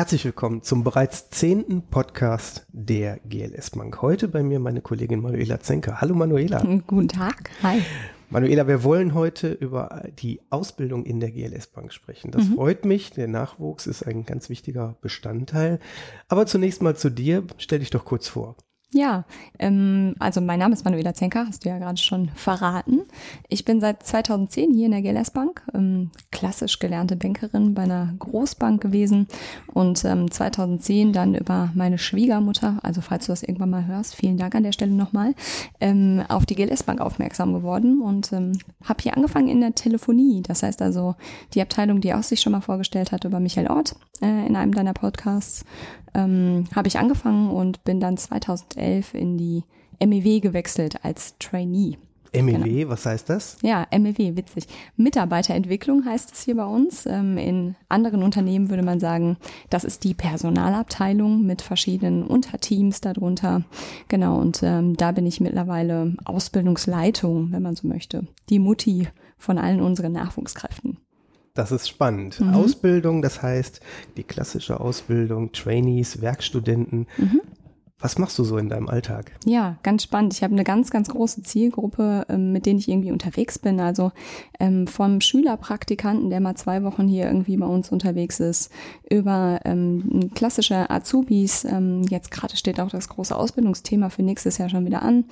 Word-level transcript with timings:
Herzlich 0.00 0.24
willkommen 0.24 0.62
zum 0.62 0.82
bereits 0.82 1.28
zehnten 1.28 1.82
Podcast 1.82 2.64
der 2.72 3.20
GLS 3.28 3.68
Bank. 3.68 4.00
Heute 4.00 4.28
bei 4.28 4.42
mir 4.42 4.58
meine 4.58 4.80
Kollegin 4.80 5.20
Manuela 5.20 5.60
Zenker. 5.60 6.00
Hallo 6.00 6.14
Manuela. 6.14 6.62
Guten 6.86 7.08
Tag. 7.08 7.50
Hi. 7.62 7.82
Manuela, 8.30 8.66
wir 8.66 8.82
wollen 8.82 9.12
heute 9.12 9.52
über 9.52 10.08
die 10.18 10.40
Ausbildung 10.48 11.04
in 11.04 11.20
der 11.20 11.30
GLS 11.30 11.66
Bank 11.66 11.92
sprechen. 11.92 12.30
Das 12.30 12.48
mhm. 12.48 12.54
freut 12.54 12.86
mich. 12.86 13.10
Der 13.10 13.28
Nachwuchs 13.28 13.86
ist 13.86 14.02
ein 14.04 14.24
ganz 14.24 14.48
wichtiger 14.48 14.96
Bestandteil. 15.02 15.80
Aber 16.28 16.46
zunächst 16.46 16.80
mal 16.80 16.96
zu 16.96 17.10
dir. 17.10 17.44
Stell 17.58 17.80
dich 17.80 17.90
doch 17.90 18.06
kurz 18.06 18.26
vor. 18.26 18.56
Ja, 18.92 19.24
ähm, 19.60 20.16
also 20.18 20.40
mein 20.40 20.58
Name 20.58 20.74
ist 20.74 20.84
Manuela 20.84 21.14
Zenker, 21.14 21.46
hast 21.46 21.64
du 21.64 21.68
ja 21.68 21.78
gerade 21.78 21.96
schon 21.96 22.28
verraten. 22.34 23.02
Ich 23.48 23.64
bin 23.64 23.80
seit 23.80 24.02
2010 24.02 24.74
hier 24.74 24.86
in 24.86 24.90
der 24.90 25.00
GLS 25.00 25.30
Bank, 25.30 25.62
ähm, 25.74 26.10
klassisch 26.32 26.80
gelernte 26.80 27.14
Bankerin 27.14 27.74
bei 27.74 27.82
einer 27.82 28.12
Großbank 28.18 28.82
gewesen 28.82 29.28
und 29.72 30.04
ähm, 30.04 30.28
2010 30.28 31.12
dann 31.12 31.36
über 31.36 31.70
meine 31.76 31.98
Schwiegermutter, 31.98 32.80
also 32.82 33.00
falls 33.00 33.26
du 33.26 33.32
das 33.32 33.44
irgendwann 33.44 33.70
mal 33.70 33.86
hörst, 33.86 34.16
vielen 34.16 34.38
Dank 34.38 34.56
an 34.56 34.64
der 34.64 34.72
Stelle 34.72 34.92
nochmal, 34.92 35.36
ähm, 35.80 36.24
auf 36.28 36.44
die 36.44 36.56
GLS 36.56 36.82
Bank 36.82 37.00
aufmerksam 37.00 37.52
geworden 37.52 38.02
und 38.02 38.32
ähm, 38.32 38.58
habe 38.82 39.04
hier 39.04 39.16
angefangen 39.16 39.48
in 39.48 39.60
der 39.60 39.76
Telefonie. 39.76 40.42
Das 40.42 40.64
heißt 40.64 40.82
also 40.82 41.14
die 41.54 41.62
Abteilung, 41.62 42.00
die 42.00 42.12
auch 42.12 42.24
sich 42.24 42.40
schon 42.40 42.52
mal 42.52 42.60
vorgestellt 42.60 43.12
hat 43.12 43.24
über 43.24 43.38
Michael 43.38 43.68
Ort 43.68 43.94
äh, 44.20 44.46
in 44.48 44.56
einem 44.56 44.74
deiner 44.74 44.94
Podcasts, 44.94 45.64
ähm, 46.12 46.64
habe 46.74 46.88
ich 46.88 46.98
angefangen 46.98 47.50
und 47.50 47.84
bin 47.84 48.00
dann 48.00 48.16
2011 48.16 48.79
in 48.80 49.38
die 49.38 49.64
MEW 50.00 50.40
gewechselt 50.40 51.04
als 51.04 51.36
Trainee. 51.38 51.98
MEW, 52.32 52.62
genau. 52.62 52.90
was 52.90 53.06
heißt 53.06 53.28
das? 53.28 53.58
Ja, 53.62 53.86
MEW, 53.90 54.36
witzig. 54.36 54.66
Mitarbeiterentwicklung 54.96 56.04
heißt 56.04 56.32
es 56.32 56.42
hier 56.42 56.56
bei 56.56 56.64
uns. 56.64 57.06
Ähm, 57.06 57.36
in 57.36 57.74
anderen 57.88 58.22
Unternehmen 58.22 58.70
würde 58.70 58.84
man 58.84 59.00
sagen, 59.00 59.36
das 59.68 59.84
ist 59.84 60.04
die 60.04 60.14
Personalabteilung 60.14 61.44
mit 61.44 61.62
verschiedenen 61.62 62.22
Unterteams 62.22 63.00
darunter. 63.00 63.64
Genau, 64.08 64.38
und 64.38 64.60
ähm, 64.62 64.96
da 64.96 65.10
bin 65.12 65.26
ich 65.26 65.40
mittlerweile 65.40 66.14
Ausbildungsleitung, 66.24 67.50
wenn 67.50 67.62
man 67.62 67.74
so 67.74 67.88
möchte. 67.88 68.26
Die 68.48 68.60
Mutti 68.60 69.08
von 69.36 69.58
allen 69.58 69.80
unseren 69.80 70.12
Nachwuchskräften. 70.12 70.98
Das 71.54 71.72
ist 71.72 71.88
spannend. 71.88 72.40
Mhm. 72.40 72.54
Ausbildung, 72.54 73.22
das 73.22 73.42
heißt 73.42 73.80
die 74.16 74.22
klassische 74.22 74.78
Ausbildung, 74.78 75.50
Trainees, 75.50 76.22
Werkstudenten. 76.22 77.06
Mhm. 77.16 77.40
Was 78.00 78.16
machst 78.18 78.38
du 78.38 78.44
so 78.44 78.56
in 78.56 78.70
deinem 78.70 78.88
Alltag? 78.88 79.32
Ja, 79.44 79.76
ganz 79.82 80.02
spannend. 80.02 80.32
Ich 80.32 80.42
habe 80.42 80.54
eine 80.54 80.64
ganz, 80.64 80.90
ganz 80.90 81.10
große 81.10 81.42
Zielgruppe, 81.42 82.24
ähm, 82.30 82.50
mit 82.52 82.64
denen 82.64 82.78
ich 82.78 82.88
irgendwie 82.88 83.12
unterwegs 83.12 83.58
bin. 83.58 83.78
Also 83.78 84.12
ähm, 84.58 84.86
vom 84.86 85.20
Schülerpraktikanten, 85.20 86.30
der 86.30 86.40
mal 86.40 86.54
zwei 86.54 86.82
Wochen 86.82 87.06
hier 87.08 87.26
irgendwie 87.26 87.58
bei 87.58 87.66
uns 87.66 87.90
unterwegs 87.90 88.40
ist, 88.40 88.72
über 89.10 89.60
ähm, 89.66 90.30
klassische 90.34 90.88
Azubis. 90.88 91.64
Ähm, 91.64 92.02
jetzt 92.08 92.30
gerade 92.30 92.56
steht 92.56 92.80
auch 92.80 92.88
das 92.88 93.10
große 93.10 93.36
Ausbildungsthema 93.36 94.08
für 94.08 94.22
nächstes 94.22 94.56
Jahr 94.56 94.70
schon 94.70 94.86
wieder 94.86 95.02
an. 95.02 95.24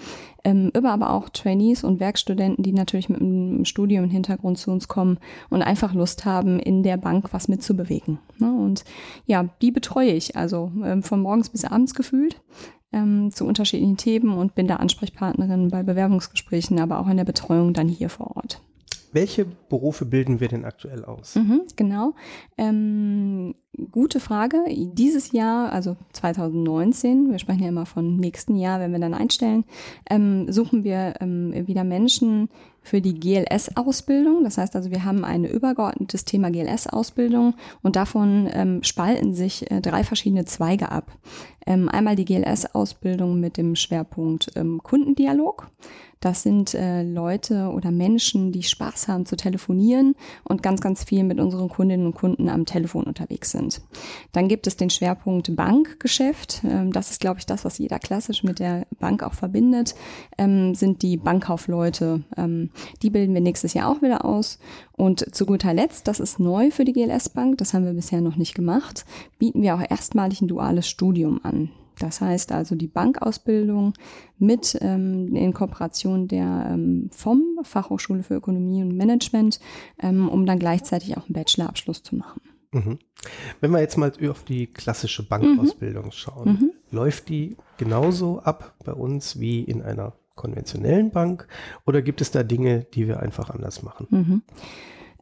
Ähm, 0.45 0.71
über 0.75 0.91
aber 0.91 1.11
auch 1.11 1.29
Trainees 1.29 1.83
und 1.83 2.01
Werkstudenten, 2.01 2.63
die 2.63 2.73
natürlich 2.73 3.09
mit 3.09 3.21
einem 3.21 3.65
Studium 3.65 4.05
im 4.05 4.11
Hintergrund 4.11 4.59
zu 4.59 4.71
uns 4.71 4.87
kommen 4.87 5.19
und 5.51 5.63
einfach 5.63 5.95
Lust 5.95 6.25
haben, 6.25 6.61
in 6.61 6.83
der 6.83 6.97
Bank 6.97 7.33
was 7.33 7.49
mitzubewegen. 7.49 8.19
Ne? 8.39 8.53
Und 8.53 8.85
ja, 9.27 9.49
die 9.61 9.73
betreue 9.73 10.13
ich 10.13 10.37
also 10.37 10.71
ähm, 10.85 11.03
von 11.03 11.21
morgens 11.21 11.51
bis 11.51 11.65
abends 11.65 11.95
gefühlt 11.95 12.41
ähm, 12.93 13.31
zu 13.33 13.47
unterschiedlichen 13.47 13.97
Themen 13.97 14.33
und 14.33 14.55
bin 14.55 14.69
da 14.69 14.77
Ansprechpartnerin 14.77 15.69
bei 15.69 15.83
Bewerbungsgesprächen, 15.83 16.79
aber 16.79 17.01
auch 17.01 17.09
in 17.09 17.17
der 17.17 17.25
Betreuung 17.25 17.73
dann 17.73 17.89
hier 17.89 18.09
vor 18.09 18.37
Ort. 18.37 18.63
Welche 19.13 19.47
Berufe 19.69 20.05
bilden 20.05 20.41
wir 20.41 20.49
denn 20.49 20.65
aktuell 20.65 21.05
aus? 21.05 21.35
Mhm, 21.35 21.63
genau. 21.77 22.15
Ähm, 22.57 23.55
gute 23.91 24.21
Frage. 24.21 24.59
Dieses 24.69 25.33
Jahr, 25.33 25.73
also 25.73 25.97
2019, 26.13 27.31
wir 27.31 27.39
sprechen 27.39 27.63
ja 27.63 27.69
immer 27.69 27.87
von 27.87 28.17
nächsten 28.17 28.57
Jahr, 28.57 28.81
wenn 28.81 28.93
wir 28.93 28.99
dann 28.99 29.15
einstellen, 29.15 29.65
ähm, 30.11 30.51
suchen 30.53 30.85
wir 30.85 31.15
ähm, 31.21 31.53
wieder 31.67 31.85
Menschen 31.85 32.49
für 32.89 33.01
die 33.01 33.21
GLS-Ausbildung. 33.21 34.43
Das 34.45 34.59
heißt 34.59 34.75
also, 34.75 34.91
wir 34.91 35.05
haben 35.05 35.25
ein 35.25 35.45
übergeordnetes 35.45 36.25
Thema 36.25 36.51
GLS-Ausbildung 36.51 37.55
und 37.83 37.97
davon 37.97 38.49
ähm, 38.53 38.83
spalten 38.83 39.35
sich 39.35 39.71
äh, 39.71 39.81
drei 39.81 40.05
verschiedene 40.05 40.47
Zweige 40.47 40.91
ab. 40.91 41.13
Ähm, 41.67 41.89
einmal 41.89 42.17
die 42.17 42.25
GLS-Ausbildung 42.25 43.39
mit 43.39 43.59
dem 43.59 43.77
Schwerpunkt 43.77 44.51
ähm, 44.57 44.81
Kundendialog. 44.83 45.69
Das 46.21 46.43
sind 46.43 46.75
äh, 46.75 47.03
Leute 47.03 47.69
oder 47.69 47.91
Menschen, 47.91 48.51
die 48.51 48.65
Spaß 48.65 49.09
haben 49.09 49.25
zu 49.25 49.37
telefonieren 49.37 50.17
und 50.45 50.63
ganz, 50.63 50.81
ganz 50.81 51.05
viel 51.05 51.23
mit 51.23 51.39
unseren 51.39 51.69
Kundinnen 51.69 52.07
und 52.07 52.15
Kunden 52.15 52.49
am 52.49 52.67
Telefon 52.67 53.05
unterwegs 53.05 53.53
sind. 53.53 53.81
Dann 54.33 54.49
gibt 54.49 54.67
es 54.67 54.77
den 54.77 54.91
Schwerpunkt 54.91 55.55
Bankgeschäft. 55.55 56.63
Ähm, 56.65 56.93
das 56.93 57.11
ist, 57.11 57.21
glaube 57.21 57.39
ich, 57.39 57.47
das, 57.47 57.65
was 57.65 57.79
jeder 57.79 57.99
klassisch 57.99 58.43
mit 58.43 58.59
der 58.59 58.87
Bank 58.99 59.23
auch 59.23 59.35
verbindet, 59.35 59.95
ähm, 60.39 60.75
sind 60.75 61.03
die 61.03 61.17
Bankkaufleute. 61.17 62.25
Ähm, 62.37 62.71
die 63.03 63.11
bilden 63.11 63.35
wir 63.35 63.41
nächstes 63.41 63.75
Jahr 63.75 63.91
auch 63.91 64.03
wieder 64.03 64.25
aus. 64.25 64.59
Und 64.93 65.35
zu 65.35 65.47
guter 65.47 65.75
Letzt, 65.75 66.09
das 66.09 66.21
ist 66.21 66.41
neu 66.41 66.71
für 66.71 66.85
die 66.85 66.93
GLS 66.93 67.31
Bank, 67.31 67.59
das 67.59 67.75
haben 67.75 67.85
wir 67.85 67.93
bisher 67.93 68.21
noch 68.21 68.37
nicht 68.37 68.55
gemacht, 68.55 69.05
bieten 69.39 69.63
wir 69.63 69.75
auch 69.75 69.91
erstmalig 69.91 70.41
ein 70.41 70.49
duales 70.49 70.89
Studium 70.89 71.41
an. 71.43 71.71
Das 71.99 72.21
heißt 72.21 72.53
also 72.53 72.75
die 72.77 72.87
Bankausbildung 72.87 73.95
mit 74.39 74.79
ähm, 74.81 75.35
in 75.35 75.53
Kooperation 75.53 76.29
der 76.29 76.71
ähm, 76.71 77.11
vom 77.13 77.43
Fachhochschule 77.63 78.23
für 78.23 78.35
Ökonomie 78.35 78.83
und 78.83 78.97
Management, 78.97 79.61
ähm, 80.01 80.29
um 80.29 80.47
dann 80.47 80.59
gleichzeitig 80.59 81.17
auch 81.17 81.27
einen 81.27 81.35
Bachelorabschluss 81.35 82.03
zu 82.03 82.17
machen. 82.17 82.41
Mhm. 82.73 82.99
Wenn 83.61 83.71
wir 83.71 83.81
jetzt 83.81 83.97
mal 83.97 84.13
auf 84.29 84.45
die 84.45 84.67
klassische 84.67 85.27
Bankausbildung 85.27 86.07
mhm. 86.07 86.13
schauen, 86.13 86.49
mhm. 86.49 86.71
läuft 86.91 87.29
die 87.29 87.57
genauso 87.79 88.41
ab 88.41 88.75
bei 88.85 88.93
uns 88.93 89.41
wie 89.41 89.63
in 89.63 89.83
einer 89.83 90.13
konventionellen 90.39 91.11
Bank 91.11 91.47
oder 91.87 92.01
gibt 92.01 92.23
es 92.23 92.31
da 92.31 92.43
Dinge, 92.43 92.87
die 92.95 93.07
wir 93.07 93.21
einfach 93.21 93.51
anders 93.51 93.83
machen? 93.83 94.07
Mhm. 94.11 94.43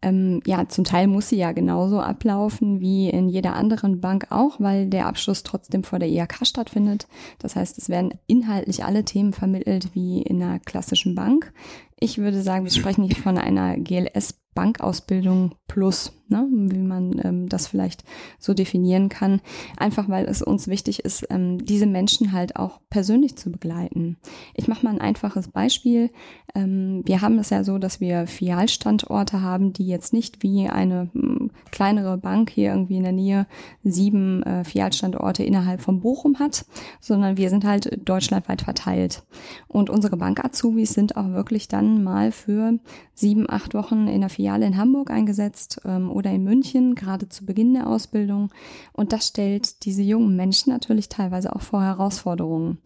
Ähm, 0.02 0.42
ja, 0.46 0.68
zum 0.68 0.84
Teil 0.84 1.06
muss 1.06 1.30
sie 1.30 1.36
ja 1.36 1.52
genauso 1.52 2.00
ablaufen 2.00 2.80
wie 2.80 3.08
in 3.08 3.28
jeder 3.28 3.54
anderen 3.54 4.00
Bank 4.00 4.26
auch, 4.30 4.60
weil 4.60 4.88
der 4.88 5.06
Abschluss 5.06 5.42
trotzdem 5.42 5.84
vor 5.84 5.98
der 5.98 6.08
IHK 6.08 6.46
stattfindet. 6.46 7.08
Das 7.38 7.56
heißt, 7.56 7.78
es 7.78 7.88
werden 7.88 8.12
inhaltlich 8.26 8.84
alle 8.84 9.04
Themen 9.04 9.32
vermittelt 9.32 9.94
wie 9.94 10.22
in 10.22 10.42
einer 10.42 10.58
klassischen 10.58 11.14
Bank. 11.14 11.52
Ich 11.98 12.18
würde 12.18 12.42
sagen, 12.42 12.64
wir 12.64 12.70
sprechen 12.72 13.02
nicht 13.02 13.18
von 13.18 13.38
einer 13.38 13.76
GLS 13.78 14.34
Bankausbildung 14.56 15.54
plus, 15.68 16.12
ne, 16.28 16.48
wie 16.50 16.78
man 16.78 17.20
ähm, 17.22 17.48
das 17.48 17.68
vielleicht 17.68 18.02
so 18.40 18.54
definieren 18.54 19.08
kann. 19.08 19.40
Einfach 19.76 20.08
weil 20.08 20.24
es 20.24 20.42
uns 20.42 20.66
wichtig 20.66 21.04
ist, 21.04 21.26
ähm, 21.30 21.64
diese 21.64 21.86
Menschen 21.86 22.32
halt 22.32 22.56
auch 22.56 22.80
persönlich 22.90 23.36
zu 23.36 23.52
begleiten. 23.52 24.16
Ich 24.54 24.66
mache 24.66 24.84
mal 24.84 24.94
ein 24.94 25.00
einfaches 25.00 25.48
Beispiel. 25.48 26.10
Ähm, 26.54 27.02
wir 27.04 27.20
haben 27.20 27.38
es 27.38 27.50
ja 27.50 27.62
so, 27.62 27.78
dass 27.78 28.00
wir 28.00 28.26
Filialstandorte 28.26 29.42
haben, 29.42 29.72
die 29.72 29.86
jetzt 29.86 30.12
nicht 30.12 30.42
wie 30.42 30.68
eine 30.68 31.10
hm, 31.12 31.45
kleinere 31.70 32.18
Bank 32.18 32.50
hier 32.50 32.70
irgendwie 32.70 32.96
in 32.96 33.02
der 33.02 33.12
Nähe 33.12 33.46
sieben 33.84 34.42
äh, 34.42 34.64
Filialstandorte 34.64 35.42
innerhalb 35.42 35.80
von 35.80 36.00
Bochum 36.00 36.38
hat, 36.38 36.64
sondern 37.00 37.36
wir 37.36 37.50
sind 37.50 37.64
halt 37.64 38.00
deutschlandweit 38.08 38.62
verteilt. 38.62 39.24
Und 39.68 39.90
unsere 39.90 40.16
Bank-Azubis 40.16 40.94
sind 40.94 41.16
auch 41.16 41.30
wirklich 41.30 41.68
dann 41.68 42.02
mal 42.02 42.32
für 42.32 42.78
sieben, 43.14 43.48
acht 43.48 43.74
Wochen 43.74 44.08
in 44.08 44.20
der 44.20 44.30
Filiale 44.30 44.66
in 44.66 44.76
Hamburg 44.76 45.10
eingesetzt 45.10 45.80
ähm, 45.84 46.10
oder 46.10 46.30
in 46.30 46.44
München, 46.44 46.94
gerade 46.94 47.28
zu 47.28 47.46
Beginn 47.46 47.74
der 47.74 47.88
Ausbildung. 47.88 48.50
Und 48.92 49.12
das 49.12 49.28
stellt 49.28 49.84
diese 49.84 50.02
jungen 50.02 50.36
Menschen 50.36 50.72
natürlich 50.72 51.08
teilweise 51.08 51.54
auch 51.54 51.62
vor 51.62 51.82
Herausforderungen. 51.82 52.78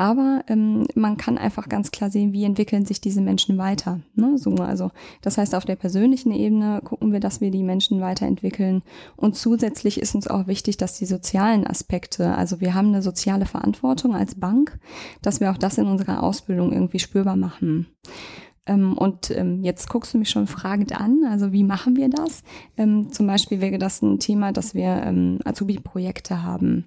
Aber 0.00 0.44
ähm, 0.48 0.86
man 0.94 1.18
kann 1.18 1.36
einfach 1.36 1.68
ganz 1.68 1.90
klar 1.90 2.10
sehen, 2.10 2.32
wie 2.32 2.44
entwickeln 2.44 2.86
sich 2.86 3.02
diese 3.02 3.20
Menschen 3.20 3.58
weiter. 3.58 4.00
Ne? 4.14 4.38
So, 4.38 4.54
also 4.54 4.92
das 5.20 5.36
heißt, 5.36 5.54
auf 5.54 5.66
der 5.66 5.76
persönlichen 5.76 6.32
Ebene 6.32 6.80
gucken 6.82 7.12
wir, 7.12 7.20
dass 7.20 7.42
wir 7.42 7.50
die 7.50 7.62
Menschen 7.62 8.00
weiterentwickeln. 8.00 8.80
Und 9.14 9.36
zusätzlich 9.36 10.00
ist 10.00 10.14
uns 10.14 10.26
auch 10.26 10.46
wichtig, 10.46 10.78
dass 10.78 10.96
die 10.96 11.04
sozialen 11.04 11.66
Aspekte, 11.66 12.34
also 12.34 12.62
wir 12.62 12.72
haben 12.72 12.88
eine 12.88 13.02
soziale 13.02 13.44
Verantwortung 13.44 14.16
als 14.16 14.36
Bank, 14.36 14.78
dass 15.20 15.40
wir 15.40 15.50
auch 15.50 15.58
das 15.58 15.76
in 15.76 15.86
unserer 15.86 16.22
Ausbildung 16.22 16.72
irgendwie 16.72 16.98
spürbar 16.98 17.36
machen. 17.36 17.86
Ähm, 18.64 18.96
und 18.96 19.30
ähm, 19.32 19.62
jetzt 19.62 19.90
guckst 19.90 20.14
du 20.14 20.18
mich 20.18 20.30
schon 20.30 20.46
fragend 20.46 20.98
an. 20.98 21.24
Also 21.28 21.52
wie 21.52 21.62
machen 21.62 21.96
wir 21.96 22.08
das? 22.08 22.42
Ähm, 22.78 23.12
zum 23.12 23.26
Beispiel 23.26 23.60
wäre 23.60 23.76
das 23.76 24.00
ein 24.00 24.18
Thema, 24.18 24.52
dass 24.52 24.72
wir 24.74 25.38
Azubi-Projekte 25.44 26.42
haben. 26.42 26.86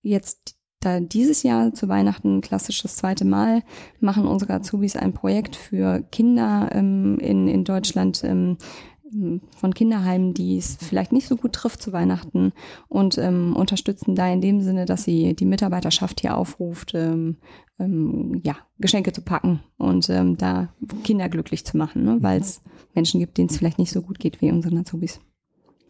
Jetzt 0.00 0.55
da 0.86 1.00
dieses 1.00 1.42
Jahr 1.42 1.74
zu 1.74 1.88
Weihnachten 1.88 2.40
klassisches 2.40 2.96
zweite 2.96 3.24
Mal 3.24 3.62
machen 4.00 4.26
unsere 4.26 4.54
Azubis 4.54 4.96
ein 4.96 5.12
Projekt 5.12 5.56
für 5.56 6.02
Kinder 6.12 6.70
ähm, 6.72 7.18
in, 7.20 7.48
in 7.48 7.64
Deutschland 7.64 8.22
ähm, 8.24 8.56
von 9.56 9.72
Kinderheimen, 9.72 10.34
die 10.34 10.58
es 10.58 10.76
vielleicht 10.76 11.12
nicht 11.12 11.28
so 11.28 11.36
gut 11.36 11.52
trifft 11.52 11.80
zu 11.80 11.92
Weihnachten 11.92 12.52
und 12.88 13.18
ähm, 13.18 13.54
unterstützen 13.56 14.14
da 14.14 14.30
in 14.30 14.40
dem 14.40 14.60
Sinne, 14.60 14.84
dass 14.84 15.04
sie 15.04 15.34
die 15.34 15.46
Mitarbeiterschaft 15.46 16.20
hier 16.20 16.36
aufruft, 16.36 16.92
ähm, 16.94 17.36
ähm, 17.78 18.40
ja, 18.44 18.56
Geschenke 18.78 19.12
zu 19.12 19.22
packen 19.22 19.60
und 19.78 20.10
ähm, 20.10 20.36
da 20.36 20.74
Kinder 21.04 21.28
glücklich 21.28 21.64
zu 21.64 21.76
machen, 21.76 22.04
ne? 22.04 22.18
weil 22.20 22.40
es 22.40 22.62
Menschen 22.94 23.20
gibt, 23.20 23.38
denen 23.38 23.48
es 23.48 23.56
vielleicht 23.56 23.78
nicht 23.78 23.92
so 23.92 24.02
gut 24.02 24.18
geht 24.18 24.40
wie 24.40 24.50
unseren 24.50 24.78
Azubis. 24.78 25.20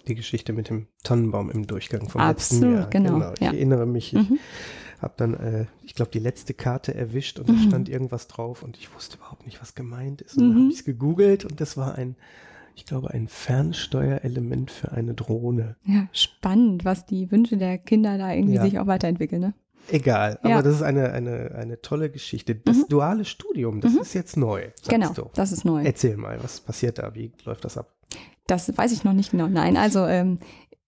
die 0.06 0.14
Geschichte 0.14 0.52
mit 0.52 0.68
dem 0.68 0.86
Tannenbaum 1.02 1.50
im 1.50 1.66
Durchgang 1.66 2.08
vom 2.08 2.20
Absolut, 2.20 2.62
letzten 2.62 2.78
Jahr. 2.78 2.90
genau. 2.90 3.14
genau. 3.14 3.32
Ich 3.34 3.40
ja. 3.40 3.52
erinnere 3.52 3.86
mich, 3.86 4.14
ich 4.14 4.28
Mhm. 4.30 4.38
Habe 5.02 5.14
dann, 5.16 5.34
äh, 5.34 5.66
ich 5.82 5.94
glaube, 5.94 6.10
die 6.10 6.18
letzte 6.18 6.54
Karte 6.54 6.94
erwischt 6.94 7.38
und 7.38 7.48
da 7.48 7.52
Mhm. 7.54 7.58
stand 7.58 7.88
irgendwas 7.88 8.28
drauf 8.28 8.62
und 8.62 8.76
ich 8.78 8.94
wusste 8.94 9.16
überhaupt 9.18 9.44
nicht, 9.46 9.60
was 9.60 9.74
gemeint 9.74 10.22
ist. 10.22 10.36
Und 10.38 10.44
dann 10.48 10.54
Mhm. 10.56 10.60
habe 10.62 10.70
ich 10.72 10.78
es 10.78 10.84
gegoogelt 10.84 11.44
und 11.44 11.60
das 11.60 11.76
war 11.76 11.94
ein, 11.96 12.16
ich 12.74 12.84
glaube, 12.86 13.10
ein 13.10 13.28
Fernsteuerelement 13.28 14.70
für 14.70 14.92
eine 14.92 15.14
Drohne. 15.14 15.76
Ja, 15.84 16.08
spannend, 16.12 16.84
was 16.84 17.06
die 17.06 17.30
Wünsche 17.30 17.56
der 17.56 17.78
Kinder 17.78 18.18
da 18.18 18.32
irgendwie 18.32 18.56
Ja. 18.56 18.62
sich 18.62 18.78
auch 18.78 18.86
weiterentwickeln, 18.86 19.40
ne? 19.40 19.54
Egal, 19.88 20.38
aber 20.42 20.48
Ja. 20.48 20.62
das 20.62 20.74
ist 20.76 20.82
eine, 20.82 21.12
eine, 21.12 21.52
eine 21.54 21.80
tolle 21.80 22.10
Geschichte. 22.10 22.56
Das 22.56 22.78
Mhm. 22.78 22.84
duale 22.88 23.24
Studium, 23.24 23.80
das 23.80 23.92
Mhm. 23.92 24.00
ist 24.00 24.14
jetzt 24.14 24.36
neu, 24.36 24.70
Genau, 24.88 25.12
du. 25.12 25.30
das 25.34 25.52
ist 25.52 25.64
neu. 25.64 25.84
Erzähl 25.84 26.16
mal, 26.16 26.42
was 26.42 26.60
passiert 26.60 26.98
da? 26.98 27.14
Wie 27.14 27.30
läuft 27.44 27.64
das 27.64 27.78
ab? 27.78 27.92
Das 28.48 28.76
weiß 28.76 28.92
ich 28.92 29.04
noch 29.04 29.12
nicht 29.12 29.30
genau. 29.30 29.46
Nein, 29.48 29.76
also 29.76 30.04
ähm, 30.06 30.38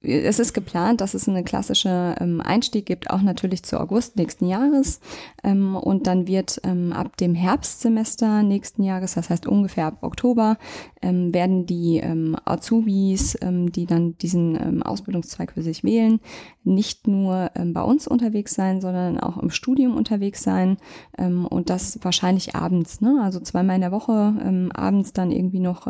es 0.00 0.38
ist 0.38 0.54
geplant, 0.54 1.00
dass 1.00 1.14
es 1.14 1.28
eine 1.28 1.42
klassische 1.42 2.14
ähm, 2.20 2.40
Einstieg 2.40 2.86
gibt, 2.86 3.10
auch 3.10 3.20
natürlich 3.20 3.64
zu 3.64 3.80
August 3.80 4.16
nächsten 4.16 4.46
Jahres. 4.46 5.00
Ähm, 5.42 5.74
und 5.74 6.06
dann 6.06 6.28
wird 6.28 6.60
ähm, 6.62 6.92
ab 6.92 7.16
dem 7.16 7.34
Herbstsemester 7.34 8.44
nächsten 8.44 8.84
Jahres, 8.84 9.14
das 9.14 9.28
heißt 9.28 9.48
ungefähr 9.48 9.86
ab 9.86 9.98
Oktober, 10.02 10.56
ähm, 11.02 11.34
werden 11.34 11.66
die 11.66 11.96
ähm, 11.96 12.36
Azubis, 12.44 13.36
ähm, 13.42 13.72
die 13.72 13.86
dann 13.86 14.16
diesen 14.18 14.82
Ausbildungszweig 14.82 15.52
für 15.52 15.62
sich 15.62 15.82
wählen, 15.82 16.20
nicht 16.64 17.08
nur 17.08 17.50
bei 17.54 17.82
uns 17.82 18.06
unterwegs 18.06 18.54
sein, 18.54 18.80
sondern 18.80 19.18
auch 19.18 19.38
im 19.38 19.50
Studium 19.50 19.96
unterwegs 19.96 20.42
sein. 20.42 20.76
Und 21.16 21.70
das 21.70 21.98
wahrscheinlich 22.02 22.54
abends, 22.54 23.00
ne? 23.00 23.20
also 23.22 23.40
zweimal 23.40 23.76
in 23.76 23.80
der 23.80 23.92
Woche, 23.92 24.70
abends 24.74 25.12
dann 25.12 25.30
irgendwie 25.30 25.60
noch 25.60 25.86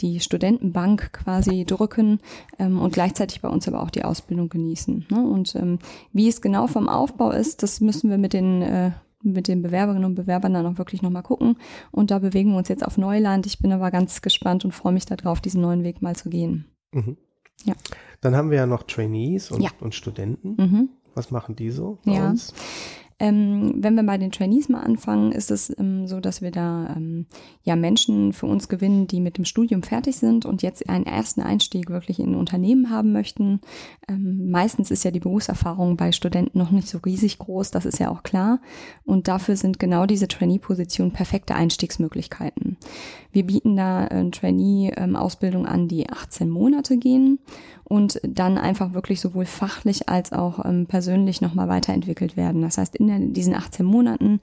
die 0.00 0.20
Studentenbank 0.20 1.12
quasi 1.12 1.64
drücken 1.64 2.20
und 2.58 2.92
gleichzeitig 2.92 3.27
bei 3.40 3.48
uns 3.48 3.68
aber 3.68 3.82
auch 3.82 3.90
die 3.90 4.04
Ausbildung 4.04 4.48
genießen. 4.48 5.06
Ne? 5.10 5.26
Und 5.26 5.54
ähm, 5.56 5.78
wie 6.12 6.28
es 6.28 6.40
genau 6.40 6.66
vom 6.66 6.88
Aufbau 6.88 7.30
ist, 7.30 7.62
das 7.62 7.80
müssen 7.80 8.10
wir 8.10 8.18
mit 8.18 8.32
den 8.32 8.62
äh, 8.62 8.90
mit 9.22 9.48
den 9.48 9.62
Bewerberinnen 9.62 10.04
und 10.04 10.14
Bewerbern 10.14 10.54
dann 10.54 10.64
auch 10.66 10.78
wirklich 10.78 11.02
nochmal 11.02 11.24
gucken. 11.24 11.56
Und 11.90 12.10
da 12.12 12.20
bewegen 12.20 12.50
wir 12.52 12.58
uns 12.58 12.68
jetzt 12.68 12.86
auf 12.86 12.98
Neuland. 12.98 13.46
Ich 13.46 13.58
bin 13.58 13.72
aber 13.72 13.90
ganz 13.90 14.22
gespannt 14.22 14.64
und 14.64 14.72
freue 14.72 14.92
mich 14.92 15.06
darauf, 15.06 15.40
diesen 15.40 15.60
neuen 15.60 15.82
Weg 15.82 16.02
mal 16.02 16.14
zu 16.14 16.30
gehen. 16.30 16.66
Mhm. 16.92 17.16
Ja. 17.64 17.74
Dann 18.20 18.36
haben 18.36 18.50
wir 18.50 18.58
ja 18.58 18.66
noch 18.66 18.84
Trainees 18.84 19.50
und, 19.50 19.60
Ja. 19.62 19.70
und 19.80 19.94
Studenten. 19.94 20.54
Mhm. 20.56 20.88
Was 21.14 21.32
machen 21.32 21.56
die 21.56 21.70
so 21.70 21.98
bei 22.04 22.12
Ja. 22.12 22.30
uns? 22.30 22.54
Ähm, 23.20 23.74
wenn 23.76 23.96
wir 23.96 24.04
bei 24.04 24.16
den 24.16 24.30
Trainees 24.30 24.68
mal 24.68 24.80
anfangen, 24.80 25.32
ist 25.32 25.50
es 25.50 25.76
ähm, 25.76 26.06
so, 26.06 26.20
dass 26.20 26.40
wir 26.40 26.52
da 26.52 26.94
ähm, 26.96 27.26
ja 27.64 27.74
Menschen 27.74 28.32
für 28.32 28.46
uns 28.46 28.68
gewinnen, 28.68 29.08
die 29.08 29.20
mit 29.20 29.38
dem 29.38 29.44
Studium 29.44 29.82
fertig 29.82 30.16
sind 30.16 30.46
und 30.46 30.62
jetzt 30.62 30.88
einen 30.88 31.04
ersten 31.04 31.40
Einstieg 31.40 31.90
wirklich 31.90 32.20
in 32.20 32.32
ein 32.32 32.36
Unternehmen 32.36 32.90
haben 32.90 33.12
möchten. 33.12 33.60
Ähm, 34.08 34.50
meistens 34.50 34.92
ist 34.92 35.02
ja 35.02 35.10
die 35.10 35.18
Berufserfahrung 35.18 35.96
bei 35.96 36.12
Studenten 36.12 36.58
noch 36.58 36.70
nicht 36.70 36.86
so 36.86 36.98
riesig 36.98 37.38
groß, 37.38 37.72
das 37.72 37.86
ist 37.86 37.98
ja 37.98 38.08
auch 38.08 38.22
klar. 38.22 38.60
Und 39.04 39.26
dafür 39.26 39.56
sind 39.56 39.80
genau 39.80 40.06
diese 40.06 40.28
Trainee-Positionen 40.28 41.12
perfekte 41.12 41.56
Einstiegsmöglichkeiten. 41.56 42.76
Wir 43.32 43.44
bieten 43.44 43.74
da 43.74 44.06
äh, 44.06 44.30
Trainee-Ausbildung 44.30 45.66
an, 45.66 45.88
die 45.88 46.08
18 46.08 46.48
Monate 46.48 46.98
gehen 46.98 47.40
und 47.88 48.20
dann 48.22 48.58
einfach 48.58 48.92
wirklich 48.92 49.20
sowohl 49.20 49.46
fachlich 49.46 50.08
als 50.08 50.32
auch 50.32 50.64
ähm, 50.64 50.86
persönlich 50.86 51.40
nochmal 51.40 51.68
weiterentwickelt 51.68 52.36
werden. 52.36 52.60
Das 52.62 52.76
heißt, 52.76 52.96
in 52.96 53.06
der, 53.06 53.18
diesen 53.18 53.54
18 53.54 53.84
Monaten 53.84 54.40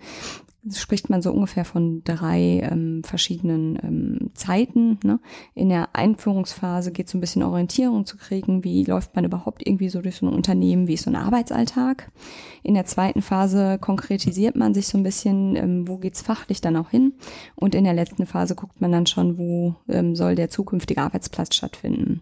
spricht 0.74 1.10
man 1.10 1.22
so 1.22 1.32
ungefähr 1.32 1.66
von 1.66 2.04
drei 2.04 2.68
ähm, 2.72 3.04
verschiedenen 3.04 3.78
ähm, 3.84 4.32
Zeiten. 4.34 5.00
Ne? 5.04 5.20
In 5.54 5.70
der 5.70 5.90
Einführungsphase 5.94 6.92
geht 6.92 7.06
es 7.06 7.12
so 7.12 7.18
ein 7.18 7.22
bisschen 7.22 7.44
Orientierung 7.44 8.06
zu 8.06 8.18
kriegen, 8.18 8.64
wie 8.64 8.84
läuft 8.84 9.16
man 9.16 9.26
überhaupt 9.26 9.66
irgendwie 9.66 9.90
so 9.90 10.02
durch 10.02 10.18
so 10.18 10.26
ein 10.26 10.34
Unternehmen, 10.34 10.88
wie 10.88 10.96
ist 10.96 11.04
so 11.04 11.12
ein 11.12 11.16
Arbeitsalltag. 11.16 12.12
In 12.64 12.74
der 12.74 12.86
zweiten 12.86 13.22
Phase 13.22 13.78
konkretisiert 13.80 14.56
man 14.56 14.74
sich 14.74 14.88
so 14.88 14.98
ein 14.98 15.04
bisschen, 15.04 15.56
ähm, 15.56 15.88
wo 15.88 15.98
geht's 15.98 16.22
fachlich 16.22 16.62
dann 16.62 16.78
auch 16.78 16.90
hin. 16.90 17.14
Und 17.56 17.76
in 17.76 17.84
der 17.84 17.94
letzten 17.94 18.26
Phase 18.26 18.56
guckt 18.56 18.82
man 18.82 18.92
dann 18.92 19.06
schon, 19.06 19.38
wo 19.38 19.76
ähm, 19.88 20.16
soll 20.16 20.36
der 20.36 20.50
zukünftige 20.50 21.02
Arbeitsplatz 21.02 21.56
stattfinden. 21.56 22.22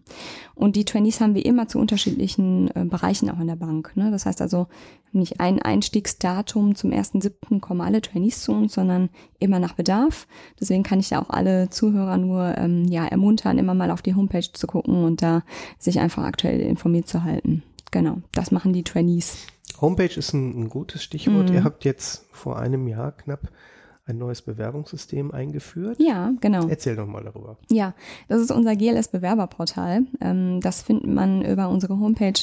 Und 0.56 0.76
die 0.76 0.86
Trainees 0.86 1.22
haben 1.22 1.36
wir 1.36 1.46
immer 1.46 1.68
zu 1.68 1.80
unterschiedlichen 1.80 2.70
äh, 2.76 2.86
Bereichen 2.86 3.30
auch 3.30 3.40
in 3.40 3.48
der 3.48 3.56
Bank. 3.56 3.94
Ne? 3.96 4.12
Das 4.12 4.26
heißt 4.26 4.42
also 4.42 4.68
nicht 5.14 5.40
ein 5.40 5.62
Einstiegsdatum 5.62 6.76
zum 6.76 6.92
1.7. 6.92 7.60
kommen 7.60 7.82
alle 7.82 8.02
Trainees 8.02 8.33
zu 8.42 8.52
uns, 8.52 8.74
sondern 8.74 9.10
immer 9.40 9.60
nach 9.60 9.74
Bedarf. 9.74 10.28
Deswegen 10.60 10.84
kann 10.84 11.00
ich 11.00 11.10
da 11.10 11.22
auch 11.22 11.30
alle 11.30 11.70
Zuhörer 11.70 12.18
nur 12.18 12.58
ähm, 12.58 12.86
ja, 12.86 13.06
ermuntern, 13.06 13.58
immer 13.58 13.74
mal 13.74 13.92
auf 13.92 14.02
die 14.02 14.16
Homepage 14.16 14.52
zu 14.52 14.68
gucken 14.68 15.04
und 15.04 15.22
da 15.22 15.44
sich 15.80 16.00
einfach 16.00 16.24
aktuell 16.24 16.60
informiert 16.62 17.08
zu 17.08 17.24
halten. 17.24 17.64
Genau, 17.92 18.18
das 18.32 18.52
machen 18.52 18.74
die 18.74 18.84
Trainees. 18.84 19.38
Homepage 19.80 20.16
ist 20.18 20.34
ein, 20.34 20.64
ein 20.64 20.70
gutes 20.70 21.04
Stichwort. 21.04 21.50
Mhm. 21.50 21.56
Ihr 21.56 21.64
habt 21.64 21.86
jetzt 21.86 22.26
vor 22.32 22.60
einem 22.60 22.88
Jahr 22.88 23.12
knapp 23.12 23.50
ein 24.06 24.18
neues 24.18 24.42
Bewerbungssystem 24.42 25.32
eingeführt. 25.32 25.98
Ja, 26.00 26.34
genau. 26.42 26.68
Erzähl 26.68 26.98
doch 26.98 27.08
mal 27.08 27.24
darüber. 27.24 27.58
Ja, 27.72 27.94
das 28.28 28.42
ist 28.42 28.52
unser 28.52 28.76
GLS-Bewerberportal. 28.76 30.04
Ähm, 30.20 30.60
das 30.60 30.82
findet 30.82 31.08
man 31.08 31.42
über 31.44 31.70
unsere 31.70 31.98
Homepage 32.00 32.34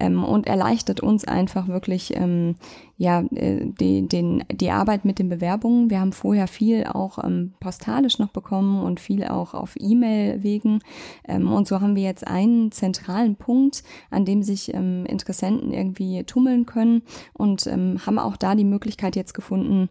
ähm, 0.00 0.24
und 0.24 0.48
erleichtert 0.48 1.00
uns 1.00 1.24
einfach 1.24 1.68
wirklich 1.68 2.16
ähm, 2.16 2.56
ja, 2.96 3.20
äh, 3.32 3.64
die, 3.64 4.08
den, 4.08 4.42
die 4.50 4.70
Arbeit 4.70 5.04
mit 5.04 5.20
den 5.20 5.28
Bewerbungen. 5.28 5.88
Wir 5.88 6.00
haben 6.00 6.12
vorher 6.12 6.48
viel 6.48 6.84
auch 6.84 7.18
postalisch 7.60 8.18
noch 8.18 8.30
bekommen 8.30 8.82
und 8.82 8.98
viel 8.98 9.24
auch 9.24 9.54
auf 9.54 9.76
E-Mail-Wegen. 9.78 10.80
Und 11.28 11.68
so 11.68 11.80
haben 11.80 11.96
wir 11.96 12.02
jetzt 12.02 12.26
einen 12.26 12.72
zentralen 12.72 13.36
Punkt, 13.36 13.82
an 14.10 14.24
dem 14.24 14.42
sich 14.42 14.72
Interessenten 14.72 15.72
irgendwie 15.72 16.24
tummeln 16.24 16.66
können 16.66 17.02
und 17.32 17.66
haben 17.66 18.18
auch 18.18 18.36
da 18.36 18.54
die 18.54 18.64
Möglichkeit 18.64 19.16
jetzt 19.16 19.34
gefunden, 19.34 19.88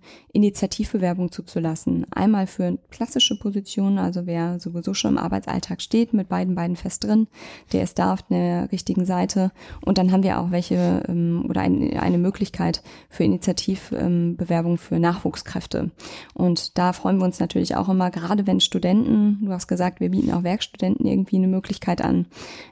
Initiativbewerbung 1.14 1.32
zuzulassen. 1.32 2.06
Einmal 2.12 2.48
für 2.48 2.78
klassische 2.90 3.38
Positionen, 3.38 3.98
also 3.98 4.26
wer 4.26 4.60
sowieso 4.60 4.94
schon 4.94 5.12
im 5.12 5.18
Arbeitsalltag 5.18 5.82
steht, 5.82 6.14
mit 6.14 6.30
beiden 6.30 6.56
beiden 6.56 6.76
fest 6.76 7.04
drin, 7.04 7.28
der 7.72 7.84
ist 7.84 8.00
da 8.00 8.14
auf 8.14 8.24
der 8.24 8.72
richtigen 8.72 9.06
Seite. 9.06 9.52
Und 9.86 9.98
dann 9.98 10.12
haben 10.12 10.24
wir 10.24 10.40
auch 10.40 10.52
welche 10.52 11.04
ähm, 11.08 11.46
oder 11.48 11.62
ein, 11.62 11.98
eine 11.98 12.18
Möglichkeit, 12.18 12.82
für 13.10 13.24
Initiativbewerbung 13.24 14.78
für 14.78 15.00
Nachwuchskräfte. 15.00 15.92
Und 16.34 16.78
da 16.78 16.94
freuen 16.94 17.18
wir 17.18 17.26
uns 17.26 17.40
natürlich 17.40 17.76
auch 17.76 17.90
immer, 17.90 18.10
gerade 18.12 18.48
wenn 18.48 18.60
Studenten, 18.60 19.46
du 19.46 19.52
hast 19.52 19.68
gesagt, 19.68 20.00
wir 20.00 20.10
bieten 20.10 20.32
auch 20.32 20.44
Werkstudenten 20.44 21.06
irgendwie 21.06 21.38
eine 21.38 21.48
Möglichkeit 21.48 22.02
an, 22.02 22.26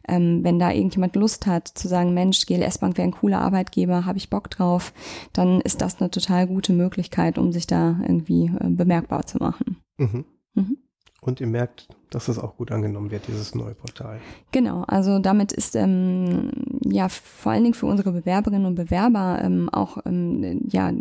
ähm, 0.08 0.44
wenn 0.44 0.60
da 0.60 0.72
irgendjemand 0.72 1.16
Lust 1.16 1.46
hat 1.46 1.68
zu 1.68 1.88
sagen, 1.88 2.14
Mensch, 2.14 2.46
GLS 2.46 2.80
Bank 2.80 2.98
wäre 2.98 3.08
ein 3.08 3.12
cooler 3.14 3.40
Arbeitgeber, 3.40 4.06
habe 4.06 4.18
ich 4.18 4.30
Bock 4.30 4.50
drauf, 4.50 4.94
dann 5.34 5.62
ist 5.62 5.82
das 5.82 6.00
eine 6.00 6.10
total 6.10 6.48
gute 6.48 6.74
Möglichkeit, 6.74 7.38
um 7.38 7.52
sich 7.52 7.68
da 7.68 8.00
irgendwie 8.08 8.31
äh, 8.32 8.70
bemerkbar 8.70 9.26
zu 9.26 9.38
machen. 9.38 9.78
Mhm. 9.98 10.26
Mhm. 10.54 10.78
Und 11.22 11.40
ihr 11.40 11.48
merkt, 11.48 11.88
dass 12.10 12.26
das 12.26 12.40
auch 12.40 12.58
gut 12.58 12.72
angenommen 12.72 13.12
wird, 13.12 13.28
dieses 13.28 13.54
neue 13.54 13.76
Portal. 13.76 14.20
Genau, 14.52 14.84
also 14.88 15.20
damit 15.20 15.52
ist 15.52 15.76
ähm, 15.76 16.50
ja 16.84 17.10
vor 17.10 17.52
allen 17.52 17.64
Dingen 17.64 17.76
für 17.76 17.86
unsere 17.86 18.12
Bewerberinnen 18.12 18.66
und 18.66 18.76
Bewerber 18.76 19.40
ähm, 19.44 19.70
auch 19.70 20.00
ähm, 20.06 20.62
ja 20.68 20.92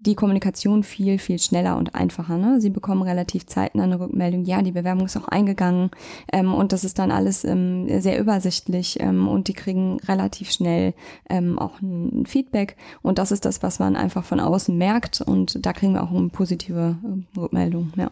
die 0.00 0.14
Kommunikation 0.14 0.82
viel, 0.82 1.18
viel 1.18 1.38
schneller 1.38 1.76
und 1.76 1.94
einfacher. 1.94 2.38
Ne? 2.38 2.60
Sie 2.60 2.70
bekommen 2.70 3.02
relativ 3.02 3.46
zeitnah 3.46 3.84
eine 3.84 4.00
Rückmeldung, 4.00 4.44
ja, 4.44 4.62
die 4.62 4.72
Bewerbung 4.72 5.04
ist 5.04 5.16
auch 5.16 5.28
eingegangen 5.28 5.90
ähm, 6.32 6.54
und 6.54 6.72
das 6.72 6.84
ist 6.84 6.98
dann 6.98 7.10
alles 7.10 7.44
ähm, 7.44 8.00
sehr 8.00 8.18
übersichtlich 8.18 8.98
ähm, 9.00 9.28
und 9.28 9.48
die 9.48 9.52
kriegen 9.52 9.98
relativ 10.08 10.50
schnell 10.50 10.94
ähm, 11.28 11.58
auch 11.58 11.80
ein 11.82 12.24
Feedback 12.26 12.76
und 13.02 13.18
das 13.18 13.30
ist 13.30 13.44
das, 13.44 13.62
was 13.62 13.78
man 13.78 13.94
einfach 13.94 14.24
von 14.24 14.40
außen 14.40 14.76
merkt 14.76 15.20
und 15.20 15.64
da 15.66 15.72
kriegen 15.74 15.92
wir 15.92 16.02
auch 16.02 16.10
eine 16.10 16.28
positive 16.30 16.96
äh, 17.04 17.38
Rückmeldung, 17.38 17.92
ja. 17.96 18.10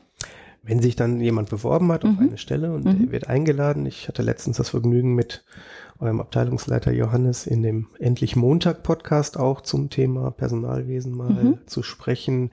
Wenn 0.63 0.83
sich 0.83 0.97
dann 0.97 1.21
jemand 1.23 1.49
beworben 1.49 1.91
hat 1.93 2.05
auf 2.05 2.11
Mhm. 2.19 2.29
eine 2.29 2.37
Stelle 2.37 2.75
und 2.75 2.85
Mhm. 2.85 3.07
er 3.07 3.13
wird 3.13 3.29
eingeladen, 3.29 3.87
ich 3.87 4.09
hatte 4.09 4.21
letztens 4.23 4.59
das 4.59 4.69
Vergnügen 4.69 5.15
mit 5.15 5.43
eurem 6.01 6.21
Abteilungsleiter 6.21 6.93
Johannes 6.93 7.47
in 7.47 7.63
dem 7.63 7.89
Endlich 7.99 8.37
Montag 8.37 8.83
Podcast 8.83 9.39
auch 9.39 9.61
zum 9.63 9.91
Thema 9.91 10.31
Personalwesen 10.31 11.13
mal 11.17 11.33
Mhm. 11.33 11.59
zu 11.67 11.83
sprechen. 11.83 12.51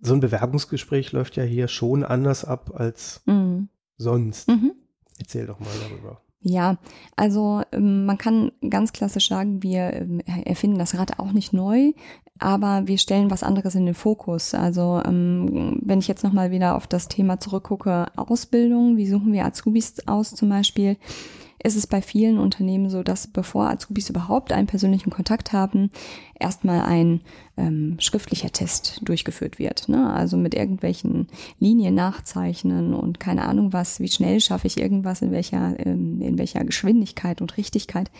So 0.00 0.14
ein 0.14 0.20
Bewerbungsgespräch 0.20 1.12
läuft 1.12 1.36
ja 1.36 1.42
hier 1.44 1.68
schon 1.68 2.04
anders 2.04 2.44
ab 2.44 2.72
als 2.74 3.22
Mhm. 3.26 3.68
sonst. 3.96 4.48
Mhm. 4.48 4.72
Erzähl 5.18 5.46
doch 5.46 5.60
mal 5.60 5.68
darüber. 5.88 6.20
Ja, 6.42 6.78
also 7.16 7.60
ähm, 7.70 8.06
man 8.06 8.16
kann 8.16 8.50
ganz 8.70 8.92
klassisch 8.94 9.28
sagen, 9.28 9.62
wir 9.62 9.92
ähm, 9.92 10.20
erfinden 10.20 10.78
das 10.78 10.96
Rad 10.96 11.18
auch 11.18 11.32
nicht 11.32 11.52
neu, 11.52 11.92
aber 12.38 12.86
wir 12.86 12.96
stellen 12.96 13.30
was 13.30 13.42
anderes 13.42 13.74
in 13.74 13.84
den 13.84 13.94
Fokus. 13.94 14.54
Also 14.54 15.02
ähm, 15.04 15.78
wenn 15.84 15.98
ich 15.98 16.08
jetzt 16.08 16.24
nochmal 16.24 16.50
wieder 16.50 16.76
auf 16.76 16.86
das 16.86 17.08
Thema 17.08 17.40
zurückgucke, 17.40 18.06
Ausbildung, 18.16 18.96
wie 18.96 19.06
suchen 19.06 19.34
wir 19.34 19.44
Azubis 19.44 19.96
aus 20.06 20.30
zum 20.34 20.48
Beispiel, 20.48 20.96
ist 21.62 21.76
es 21.76 21.86
bei 21.86 22.02
vielen 22.02 22.38
Unternehmen 22.38 22.90
so, 22.90 23.02
dass 23.02 23.26
bevor 23.26 23.68
Azubis 23.68 24.10
überhaupt 24.10 24.52
einen 24.52 24.66
persönlichen 24.66 25.10
Kontakt 25.10 25.52
haben, 25.52 25.90
erstmal 26.40 26.82
ein 26.82 27.20
ähm, 27.60 27.96
schriftlicher 27.98 28.50
Test 28.50 29.00
durchgeführt 29.04 29.58
wird. 29.58 29.88
Ne? 29.88 30.12
Also 30.12 30.36
mit 30.36 30.54
irgendwelchen 30.54 31.28
Linien 31.58 31.94
nachzeichnen 31.94 32.94
und 32.94 33.20
keine 33.20 33.44
Ahnung 33.44 33.72
was, 33.72 34.00
wie 34.00 34.08
schnell 34.08 34.40
schaffe 34.40 34.66
ich 34.66 34.80
irgendwas, 34.80 35.22
in 35.22 35.30
welcher, 35.30 35.74
ähm, 35.84 36.20
in 36.22 36.38
welcher 36.38 36.64
Geschwindigkeit 36.64 37.40
und 37.40 37.56
Richtigkeit. 37.56 38.10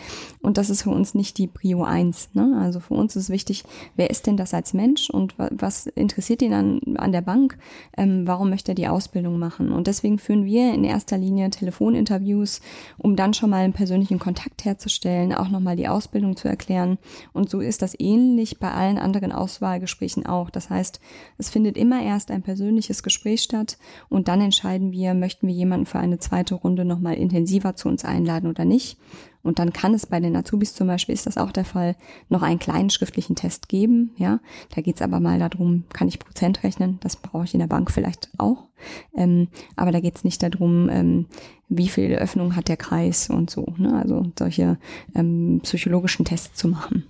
Und 0.41 0.57
das 0.57 0.69
ist 0.69 0.83
für 0.83 0.91
uns 0.91 1.13
nicht 1.15 1.37
die 1.37 1.47
Prio 1.47 1.83
1. 1.83 2.29
Ne? 2.33 2.59
Also 2.61 2.79
für 2.79 2.93
uns 2.93 3.15
ist 3.15 3.29
wichtig, 3.29 3.63
wer 3.95 4.09
ist 4.09 4.27
denn 4.27 4.37
das 4.37 4.53
als 4.53 4.73
Mensch 4.73 5.09
und 5.09 5.35
was 5.37 5.87
interessiert 5.87 6.41
ihn 6.41 6.53
an, 6.53 6.79
an 6.97 7.11
der 7.11 7.21
Bank? 7.21 7.57
Ähm, 7.97 8.27
warum 8.27 8.49
möchte 8.49 8.71
er 8.71 8.75
die 8.75 8.87
Ausbildung 8.87 9.39
machen? 9.39 9.71
Und 9.71 9.87
deswegen 9.87 10.19
führen 10.19 10.45
wir 10.45 10.73
in 10.73 10.83
erster 10.83 11.17
Linie 11.17 11.49
Telefoninterviews, 11.49 12.61
um 12.97 13.15
dann 13.15 13.33
schon 13.33 13.49
mal 13.49 13.63
einen 13.63 13.73
persönlichen 13.73 14.19
Kontakt 14.19 14.65
herzustellen, 14.65 15.33
auch 15.33 15.49
nochmal 15.49 15.75
die 15.75 15.87
Ausbildung 15.87 16.35
zu 16.35 16.47
erklären. 16.47 16.97
Und 17.33 17.49
so 17.49 17.59
ist 17.59 17.81
das 17.81 17.95
ähnlich 18.11 18.59
bei 18.59 18.71
allen 18.71 18.97
anderen 18.97 19.31
Auswahlgesprächen 19.31 20.25
auch. 20.25 20.49
Das 20.49 20.69
heißt, 20.69 20.99
es 21.37 21.49
findet 21.49 21.77
immer 21.77 22.01
erst 22.03 22.31
ein 22.31 22.41
persönliches 22.41 23.03
Gespräch 23.03 23.43
statt 23.43 23.77
und 24.09 24.27
dann 24.27 24.41
entscheiden 24.41 24.91
wir, 24.91 25.13
möchten 25.13 25.47
wir 25.47 25.53
jemanden 25.53 25.85
für 25.85 25.99
eine 25.99 26.19
zweite 26.19 26.55
Runde 26.55 26.85
nochmal 26.85 27.15
intensiver 27.15 27.75
zu 27.75 27.89
uns 27.89 28.05
einladen 28.05 28.49
oder 28.49 28.65
nicht. 28.65 28.97
Und 29.43 29.57
dann 29.57 29.73
kann 29.73 29.93
es 29.93 30.05
bei 30.05 30.19
den 30.19 30.35
Azubis 30.35 30.75
zum 30.75 30.87
Beispiel, 30.87 31.13
ist 31.13 31.25
das 31.25 31.37
auch 31.37 31.51
der 31.51 31.65
Fall, 31.65 31.95
noch 32.29 32.43
einen 32.43 32.59
kleinen 32.59 32.89
schriftlichen 32.89 33.35
Test 33.35 33.69
geben. 33.69 34.11
Ja, 34.17 34.39
da 34.75 34.81
geht 34.81 34.97
es 34.97 35.01
aber 35.01 35.19
mal 35.19 35.39
darum, 35.39 35.85
kann 35.93 36.07
ich 36.07 36.19
Prozent 36.19 36.63
rechnen? 36.63 36.99
Das 37.01 37.15
brauche 37.15 37.45
ich 37.45 37.53
in 37.53 37.59
der 37.59 37.67
Bank 37.67 37.91
vielleicht 37.91 38.29
auch. 38.37 38.67
Ähm, 39.15 39.47
aber 39.75 39.91
da 39.91 39.99
geht 39.99 40.15
es 40.15 40.23
nicht 40.23 40.43
darum, 40.43 40.89
ähm, 40.89 41.25
wie 41.69 41.87
viel 41.87 42.13
Öffnung 42.15 42.55
hat 42.55 42.67
der 42.67 42.77
Kreis 42.77 43.29
und 43.29 43.49
so. 43.49 43.73
Ne? 43.77 43.99
Also 43.99 44.31
solche 44.37 44.77
ähm, 45.15 45.61
psychologischen 45.63 46.25
Tests 46.25 46.55
zu 46.55 46.67
machen. 46.67 47.05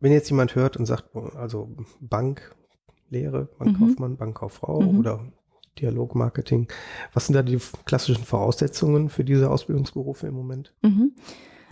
Wenn 0.00 0.12
jetzt 0.12 0.28
jemand 0.30 0.54
hört 0.54 0.76
und 0.76 0.86
sagt, 0.86 1.14
also 1.36 1.74
Banklehre, 2.00 3.48
Bankkaufmann, 3.58 4.12
mhm. 4.12 4.16
Bankkauffrau 4.16 4.80
mhm. 4.80 4.98
oder 4.98 5.32
Dialogmarketing. 5.78 6.68
Was 7.12 7.26
sind 7.26 7.34
da 7.34 7.42
die 7.42 7.58
klassischen 7.84 8.24
Voraussetzungen 8.24 9.08
für 9.08 9.24
diese 9.24 9.50
Ausbildungsberufe 9.50 10.26
im 10.26 10.34
Moment? 10.34 10.74
Mhm. 10.82 11.12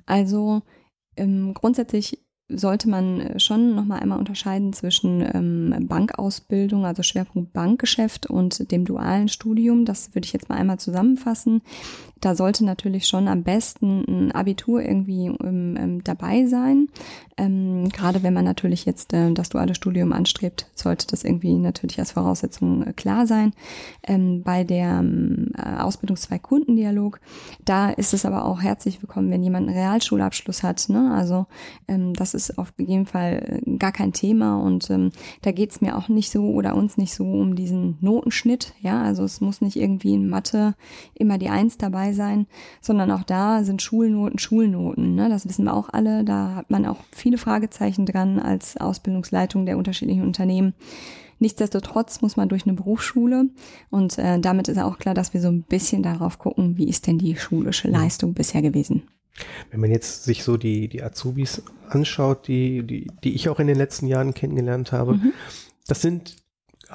Also 0.06 0.62
ähm, 1.16 1.54
grundsätzlich 1.54 2.24
sollte 2.48 2.90
man 2.90 3.38
schon 3.38 3.74
nochmal 3.74 4.00
einmal 4.00 4.18
unterscheiden 4.18 4.74
zwischen 4.74 5.22
ähm, 5.34 5.86
Bankausbildung, 5.88 6.84
also 6.84 7.02
Schwerpunkt 7.02 7.54
Bankgeschäft 7.54 8.26
und 8.26 8.70
dem 8.70 8.84
dualen 8.84 9.28
Studium. 9.28 9.86
Das 9.86 10.14
würde 10.14 10.26
ich 10.26 10.34
jetzt 10.34 10.50
mal 10.50 10.56
einmal 10.56 10.78
zusammenfassen. 10.78 11.62
Da 12.20 12.34
sollte 12.34 12.64
natürlich 12.64 13.06
schon 13.06 13.28
am 13.28 13.44
besten 13.44 14.04
ein 14.06 14.32
Abitur 14.32 14.82
irgendwie 14.82 15.26
ähm, 15.26 15.76
ähm, 15.78 16.04
dabei 16.04 16.44
sein. 16.44 16.88
Ähm, 17.36 17.88
gerade 17.88 18.22
wenn 18.22 18.34
man 18.34 18.44
natürlich 18.44 18.84
jetzt 18.84 19.12
äh, 19.12 19.32
das 19.32 19.48
duale 19.48 19.74
Studium 19.74 20.12
anstrebt, 20.12 20.66
sollte 20.74 21.06
das 21.08 21.24
irgendwie 21.24 21.54
natürlich 21.54 21.98
als 21.98 22.12
Voraussetzung 22.12 22.86
äh, 22.86 22.92
klar 22.92 23.26
sein. 23.26 23.52
Ähm, 24.04 24.42
bei 24.42 24.62
der 24.62 25.00
ähm, 25.00 25.50
äh, 25.56 25.80
Ausbildungszweig 25.80 26.42
Kundendialog, 26.42 27.20
da 27.64 27.90
ist 27.90 28.14
es 28.14 28.24
aber 28.24 28.44
auch 28.44 28.62
herzlich 28.62 29.02
willkommen, 29.02 29.30
wenn 29.30 29.42
jemand 29.42 29.68
einen 29.68 29.76
Realschulabschluss 29.76 30.62
hat. 30.62 30.88
Ne? 30.88 31.12
Also 31.12 31.46
ähm, 31.88 32.14
das 32.14 32.34
ist 32.34 32.56
auf 32.56 32.72
jeden 32.78 33.06
Fall 33.06 33.62
äh, 33.64 33.76
gar 33.78 33.92
kein 33.92 34.12
Thema 34.12 34.60
und 34.60 34.88
ähm, 34.90 35.10
da 35.42 35.50
geht's 35.50 35.80
mir 35.80 35.96
auch 35.96 36.08
nicht 36.08 36.30
so 36.30 36.50
oder 36.50 36.76
uns 36.76 36.96
nicht 36.96 37.14
so 37.14 37.24
um 37.24 37.56
diesen 37.56 37.98
Notenschnitt. 38.00 38.74
Ja, 38.80 39.02
also 39.02 39.24
es 39.24 39.40
muss 39.40 39.60
nicht 39.60 39.76
irgendwie 39.76 40.14
in 40.14 40.28
Mathe 40.28 40.74
immer 41.14 41.38
die 41.38 41.48
Eins 41.48 41.78
dabei 41.78 42.12
sein, 42.12 42.46
sondern 42.80 43.10
auch 43.10 43.24
da 43.24 43.64
sind 43.64 43.82
Schulnoten 43.82 44.38
Schulnoten. 44.38 45.16
Ne? 45.16 45.28
Das 45.28 45.48
wissen 45.48 45.64
wir 45.64 45.74
auch 45.74 45.88
alle. 45.92 46.24
Da 46.24 46.54
hat 46.54 46.70
man 46.70 46.86
auch 46.86 46.98
viele 47.24 47.38
Fragezeichen 47.38 48.04
dran 48.04 48.38
als 48.38 48.76
Ausbildungsleitung 48.76 49.64
der 49.64 49.78
unterschiedlichen 49.78 50.24
Unternehmen. 50.24 50.74
Nichtsdestotrotz 51.38 52.20
muss 52.20 52.36
man 52.36 52.50
durch 52.50 52.66
eine 52.66 52.74
Berufsschule 52.74 53.46
und 53.88 54.18
äh, 54.18 54.38
damit 54.38 54.68
ist 54.68 54.78
auch 54.78 54.98
klar, 54.98 55.14
dass 55.14 55.32
wir 55.32 55.40
so 55.40 55.48
ein 55.48 55.62
bisschen 55.62 56.02
darauf 56.02 56.38
gucken, 56.38 56.76
wie 56.76 56.86
ist 56.86 57.06
denn 57.06 57.16
die 57.16 57.34
schulische 57.34 57.88
Leistung 57.88 58.34
bisher 58.34 58.60
gewesen. 58.60 59.04
Wenn 59.70 59.80
man 59.80 59.90
jetzt 59.90 60.24
sich 60.24 60.44
so 60.44 60.58
die, 60.58 60.86
die 60.86 61.02
Azubis 61.02 61.62
anschaut, 61.88 62.46
die, 62.46 62.86
die, 62.86 63.10
die 63.24 63.34
ich 63.34 63.48
auch 63.48 63.58
in 63.58 63.68
den 63.68 63.78
letzten 63.78 64.06
Jahren 64.06 64.34
kennengelernt 64.34 64.92
habe, 64.92 65.14
mhm. 65.14 65.32
das 65.86 66.02
sind, 66.02 66.36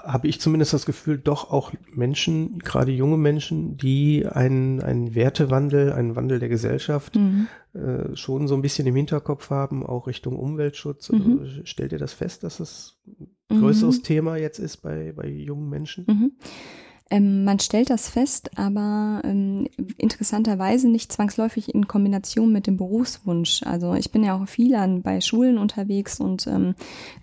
habe 0.03 0.27
ich 0.27 0.39
zumindest 0.39 0.73
das 0.73 0.85
Gefühl, 0.85 1.17
doch 1.17 1.51
auch 1.51 1.71
Menschen, 1.93 2.59
gerade 2.59 2.91
junge 2.91 3.17
Menschen, 3.17 3.77
die 3.77 4.25
einen, 4.27 4.81
einen 4.81 5.15
Wertewandel, 5.15 5.93
einen 5.93 6.15
Wandel 6.15 6.39
der 6.39 6.49
Gesellschaft 6.49 7.15
mhm. 7.15 7.47
äh, 7.73 8.15
schon 8.15 8.47
so 8.47 8.55
ein 8.55 8.61
bisschen 8.61 8.87
im 8.87 8.95
Hinterkopf 8.95 9.49
haben, 9.49 9.85
auch 9.85 10.07
Richtung 10.07 10.37
Umweltschutz. 10.37 11.09
Mhm. 11.09 11.39
Also, 11.41 11.65
stellt 11.65 11.91
ihr 11.91 11.99
das 11.99 12.13
fest, 12.13 12.43
dass 12.43 12.57
das 12.57 12.97
ein 13.49 13.59
größeres 13.59 13.99
mhm. 13.99 14.03
Thema 14.03 14.37
jetzt 14.37 14.59
ist 14.59 14.77
bei, 14.77 15.13
bei 15.15 15.27
jungen 15.27 15.69
Menschen? 15.69 16.05
Ähm, 17.11 17.43
man 17.43 17.59
stellt 17.59 17.89
das 17.89 18.09
fest, 18.09 18.51
aber 18.55 19.21
ähm, 19.23 19.67
interessanterweise 19.97 20.87
nicht 20.87 21.11
zwangsläufig 21.11 21.73
in 21.73 21.87
Kombination 21.87 22.51
mit 22.51 22.67
dem 22.67 22.77
Berufswunsch. 22.77 23.63
Also 23.63 23.95
ich 23.95 24.11
bin 24.11 24.23
ja 24.23 24.37
auch 24.37 24.47
viel 24.47 24.75
an, 24.75 25.01
bei 25.01 25.19
Schulen 25.19 25.57
unterwegs 25.57 26.19
und 26.19 26.45
ähm, 26.45 26.75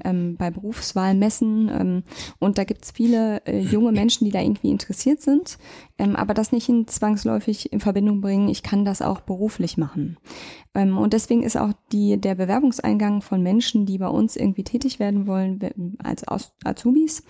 ähm, 0.04 0.36
bei 0.36 0.50
Berufswahlmessen 0.50 1.70
ähm, 1.72 2.02
und 2.38 2.58
da 2.58 2.64
gibt's 2.64 2.90
viele 2.90 3.46
äh, 3.46 3.60
junge 3.60 3.92
Menschen, 3.92 4.24
die 4.24 4.32
da 4.32 4.40
irgendwie 4.40 4.70
interessiert 4.70 5.22
sind, 5.22 5.58
ähm, 5.98 6.16
aber 6.16 6.34
das 6.34 6.52
nicht 6.52 6.68
in 6.68 6.86
zwangsläufig 6.86 7.72
in 7.72 7.80
Verbindung 7.80 8.20
bringen, 8.20 8.48
ich 8.48 8.62
kann 8.62 8.84
das 8.84 9.02
auch 9.02 9.20
beruflich 9.20 9.78
machen. 9.78 10.18
Ähm, 10.74 10.98
und 10.98 11.14
deswegen 11.14 11.42
ist 11.42 11.56
auch 11.56 11.72
die, 11.92 12.20
der 12.20 12.34
Bewerbungseingang 12.34 13.22
von 13.22 13.42
Menschen, 13.42 13.86
die 13.86 13.98
bei 13.98 14.08
uns 14.08 14.36
irgendwie 14.36 14.64
tätig 14.64 14.98
werden 14.98 15.26
wollen, 15.26 15.96
als 16.02 16.24
Azubis, 16.64 17.24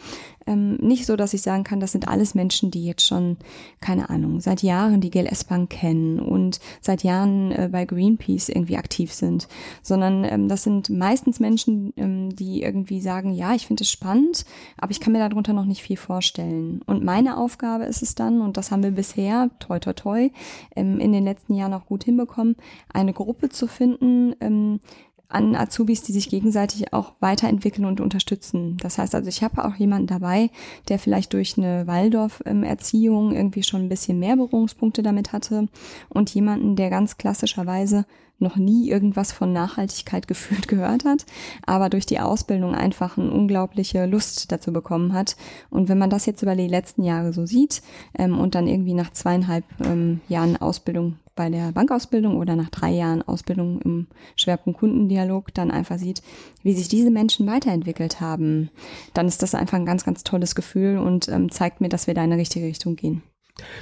ähm, 0.46 0.76
nicht 0.76 1.06
so, 1.06 1.16
dass 1.16 1.34
ich 1.34 1.42
sagen 1.42 1.64
kann, 1.64 1.80
das 1.80 1.92
sind 1.92 2.08
alles 2.08 2.34
Menschen, 2.34 2.70
die 2.70 2.84
jetzt 2.84 3.06
schon, 3.06 3.36
keine 3.80 4.10
Ahnung, 4.10 4.40
seit 4.40 4.62
Jahren 4.62 5.00
die 5.00 5.10
GLS-Bank 5.10 5.70
kennen 5.70 6.20
und 6.20 6.60
seit 6.80 7.02
Jahren 7.02 7.52
äh, 7.52 7.68
bei 7.70 7.84
Greenpeace 7.84 8.48
irgendwie 8.48 8.76
aktiv 8.76 9.12
sind, 9.12 9.48
sondern 9.82 10.24
ähm, 10.24 10.48
das 10.48 10.62
sind 10.62 10.90
meistens 10.90 11.40
Menschen, 11.40 11.92
ähm, 11.96 12.34
die 12.34 12.62
irgendwie 12.62 13.00
sagen, 13.00 13.32
ja, 13.32 13.54
ich 13.54 13.66
finde 13.66 13.82
es 13.82 13.90
spannend, 13.90 14.44
aber 14.78 14.90
ich 14.90 15.00
kann 15.00 15.12
mir 15.12 15.28
darunter 15.28 15.52
noch 15.52 15.64
nicht 15.64 15.82
viel 15.82 15.96
vorstellen. 15.96 16.80
Und 16.86 17.04
meine 17.04 17.36
Aufgabe 17.38 17.84
ist 17.84 18.02
es 18.02 18.14
dann, 18.14 18.40
und 18.40 18.55
das 18.56 18.70
haben 18.70 18.82
wir 18.82 18.90
bisher, 18.90 19.50
toi 19.58 19.78
toi 19.78 19.92
toi, 19.92 20.30
ähm, 20.74 21.00
in 21.00 21.12
den 21.12 21.24
letzten 21.24 21.54
Jahren 21.54 21.74
auch 21.74 21.86
gut 21.86 22.04
hinbekommen, 22.04 22.56
eine 22.92 23.12
Gruppe 23.12 23.48
zu 23.48 23.66
finden, 23.66 24.34
ähm, 24.40 24.80
an 25.28 25.56
Azubis, 25.56 26.02
die 26.02 26.12
sich 26.12 26.28
gegenseitig 26.28 26.92
auch 26.92 27.14
weiterentwickeln 27.20 27.86
und 27.86 28.00
unterstützen. 28.00 28.76
Das 28.80 28.98
heißt 28.98 29.14
also, 29.14 29.28
ich 29.28 29.42
habe 29.42 29.64
auch 29.64 29.74
jemanden 29.74 30.06
dabei, 30.06 30.50
der 30.88 30.98
vielleicht 30.98 31.32
durch 31.32 31.58
eine 31.58 31.86
Waldorf-Erziehung 31.86 33.32
irgendwie 33.32 33.62
schon 33.62 33.82
ein 33.82 33.88
bisschen 33.88 34.18
mehr 34.18 34.36
Berührungspunkte 34.36 35.02
damit 35.02 35.32
hatte 35.32 35.68
und 36.08 36.30
jemanden, 36.30 36.76
der 36.76 36.90
ganz 36.90 37.16
klassischerweise 37.18 38.06
noch 38.38 38.56
nie 38.56 38.90
irgendwas 38.90 39.32
von 39.32 39.52
Nachhaltigkeit 39.52 40.28
gefühlt 40.28 40.68
gehört 40.68 41.04
hat, 41.04 41.26
aber 41.64 41.88
durch 41.88 42.06
die 42.06 42.20
Ausbildung 42.20 42.74
einfach 42.74 43.16
eine 43.16 43.30
unglaubliche 43.30 44.06
Lust 44.06 44.52
dazu 44.52 44.72
bekommen 44.72 45.12
hat. 45.12 45.36
Und 45.70 45.88
wenn 45.88 45.98
man 45.98 46.10
das 46.10 46.26
jetzt 46.26 46.42
über 46.42 46.54
die 46.54 46.68
letzten 46.68 47.02
Jahre 47.02 47.32
so 47.32 47.46
sieht 47.46 47.82
ähm, 48.18 48.38
und 48.38 48.54
dann 48.54 48.66
irgendwie 48.66 48.94
nach 48.94 49.10
zweieinhalb 49.12 49.64
ähm, 49.84 50.20
Jahren 50.28 50.56
Ausbildung 50.56 51.16
bei 51.36 51.50
der 51.50 51.70
Bankausbildung 51.72 52.36
oder 52.36 52.56
nach 52.56 52.70
drei 52.70 52.90
Jahren 52.90 53.22
Ausbildung 53.22 53.80
im 53.82 54.06
Schwerpunkt 54.34 54.80
Kundendialog 54.80 55.54
dann 55.54 55.70
einfach 55.70 55.98
sieht, 55.98 56.22
wie 56.62 56.72
sich 56.72 56.88
diese 56.88 57.10
Menschen 57.10 57.46
weiterentwickelt 57.46 58.20
haben, 58.20 58.70
dann 59.14 59.28
ist 59.28 59.42
das 59.42 59.54
einfach 59.54 59.76
ein 59.76 59.86
ganz, 59.86 60.04
ganz 60.04 60.24
tolles 60.24 60.54
Gefühl 60.54 60.98
und 60.98 61.28
ähm, 61.28 61.50
zeigt 61.50 61.80
mir, 61.80 61.88
dass 61.88 62.06
wir 62.06 62.14
da 62.14 62.24
in 62.24 62.32
eine 62.32 62.40
richtige 62.40 62.66
Richtung 62.66 62.96
gehen. 62.96 63.22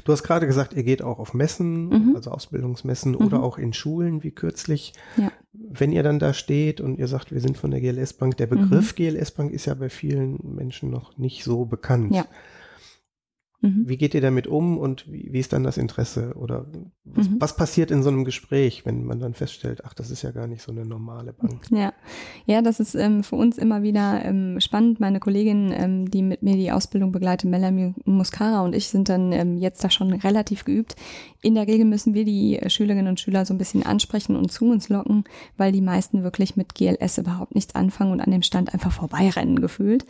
Du 0.05 0.13
hast 0.13 0.23
gerade 0.23 0.47
gesagt, 0.47 0.73
ihr 0.75 0.85
geht 0.85 1.03
auch 1.03 1.19
auf 1.19 1.35
Messen, 1.35 1.89
mhm. 1.89 2.13
also 2.17 2.31
Ausbildungsmessen 2.31 3.13
mhm. 3.13 3.27
oder 3.27 3.43
auch 3.43 3.59
in 3.59 3.73
Schulen 3.73 4.23
wie 4.23 4.31
kürzlich. 4.31 4.93
Ja. 5.17 5.33
Wenn 5.53 5.93
ihr 5.93 6.03
dann 6.03 6.19
da 6.19 6.33
steht 6.33 6.81
und 6.81 6.99
ihr 6.99 7.09
sagt, 7.09 7.33
wir 7.33 7.41
sind 7.41 7.57
von 7.57 7.71
der 7.71 7.81
GLS 7.81 8.13
Bank, 8.13 8.37
der 8.37 8.47
Begriff 8.47 8.93
mhm. 8.93 8.97
GLS 8.97 9.33
Bank 9.33 9.53
ist 9.53 9.67
ja 9.67 9.75
bei 9.75 9.89
vielen 9.89 10.39
Menschen 10.55 10.91
noch 10.91 11.17
nicht 11.19 11.45
so 11.45 11.65
bekannt. 11.65 12.15
Ja. 12.15 12.27
Mhm. 13.65 13.89
Wie 13.89 13.97
geht 13.97 14.13
ihr 14.13 14.21
damit 14.21 14.47
um 14.47 14.77
und 14.77 15.11
wie, 15.11 15.33
wie 15.33 15.39
ist 15.39 15.55
dann 15.55 15.65
das 15.65 15.79
Interesse? 15.79 16.35
Oder 16.37 16.67
was, 17.05 17.31
mhm. 17.31 17.37
was, 17.39 17.57
passiert 17.57 17.91
in 17.91 18.03
so 18.03 18.11
einem 18.11 18.25
Gespräch, 18.27 18.85
wenn 18.85 19.05
man 19.05 19.21
dann 19.21 19.33
feststellt, 19.33 19.85
ach, 19.85 19.95
das 19.95 20.11
ist 20.11 20.21
ja 20.21 20.33
gar 20.33 20.47
nicht 20.47 20.61
so 20.61 20.71
eine 20.71 20.85
normale 20.85 21.33
Bank? 21.33 21.63
Ja, 21.71 21.95
ja 22.45 22.61
das 22.61 22.79
ist 22.79 22.95
ähm, 22.95 23.25
für 23.25 23.37
uns 23.37 23.57
immer 23.57 23.83
wieder 23.83 24.23
ähm, 24.23 24.61
spannend. 24.61 25.01
Meine 25.01 25.19
Kollegin, 25.19 25.73
ähm, 25.75 26.11
die 26.11 26.21
mit 26.21 26.43
mir 26.43 26.57
die 26.57 26.73
Ausbildung 26.73 27.11
begleitet, 27.11 27.49
Melanie 27.49 27.95
Muscara 28.05 28.61
und 28.61 28.75
ich 28.75 28.89
sind 28.89 29.09
dann 29.09 29.33
ähm, 29.33 29.57
jetzt 29.57 29.83
da 29.83 29.89
schon 29.89 30.13
relativ 30.13 30.67
geübt. 30.67 30.95
In 31.41 31.55
der 31.55 31.67
Regel 31.67 31.87
müssen 31.87 32.13
wir 32.13 32.25
die 32.25 32.61
Schülerinnen 32.67 33.09
und 33.09 33.21
Schüler 33.21 33.47
so 33.47 33.55
ein 33.55 33.59
bisschen 33.59 33.85
ansprechen 33.85 34.37
und 34.37 34.53
zu 34.53 34.67
uns 34.67 34.91
locken, 34.91 35.25
weil 35.57 35.73
die 35.73 35.81
meisten 35.81 36.23
wirklich 36.23 36.57
mit 36.57 36.75
GLS 36.75 37.17
überhaupt 37.19 37.55
nichts 37.55 37.75
anfangen 37.75 38.13
und 38.13 38.21
an 38.21 38.31
dem 38.31 38.43
Stand 38.43 38.75
einfach 38.75 38.93
vorbeirennen 38.93 39.61
gefühlt. 39.63 40.05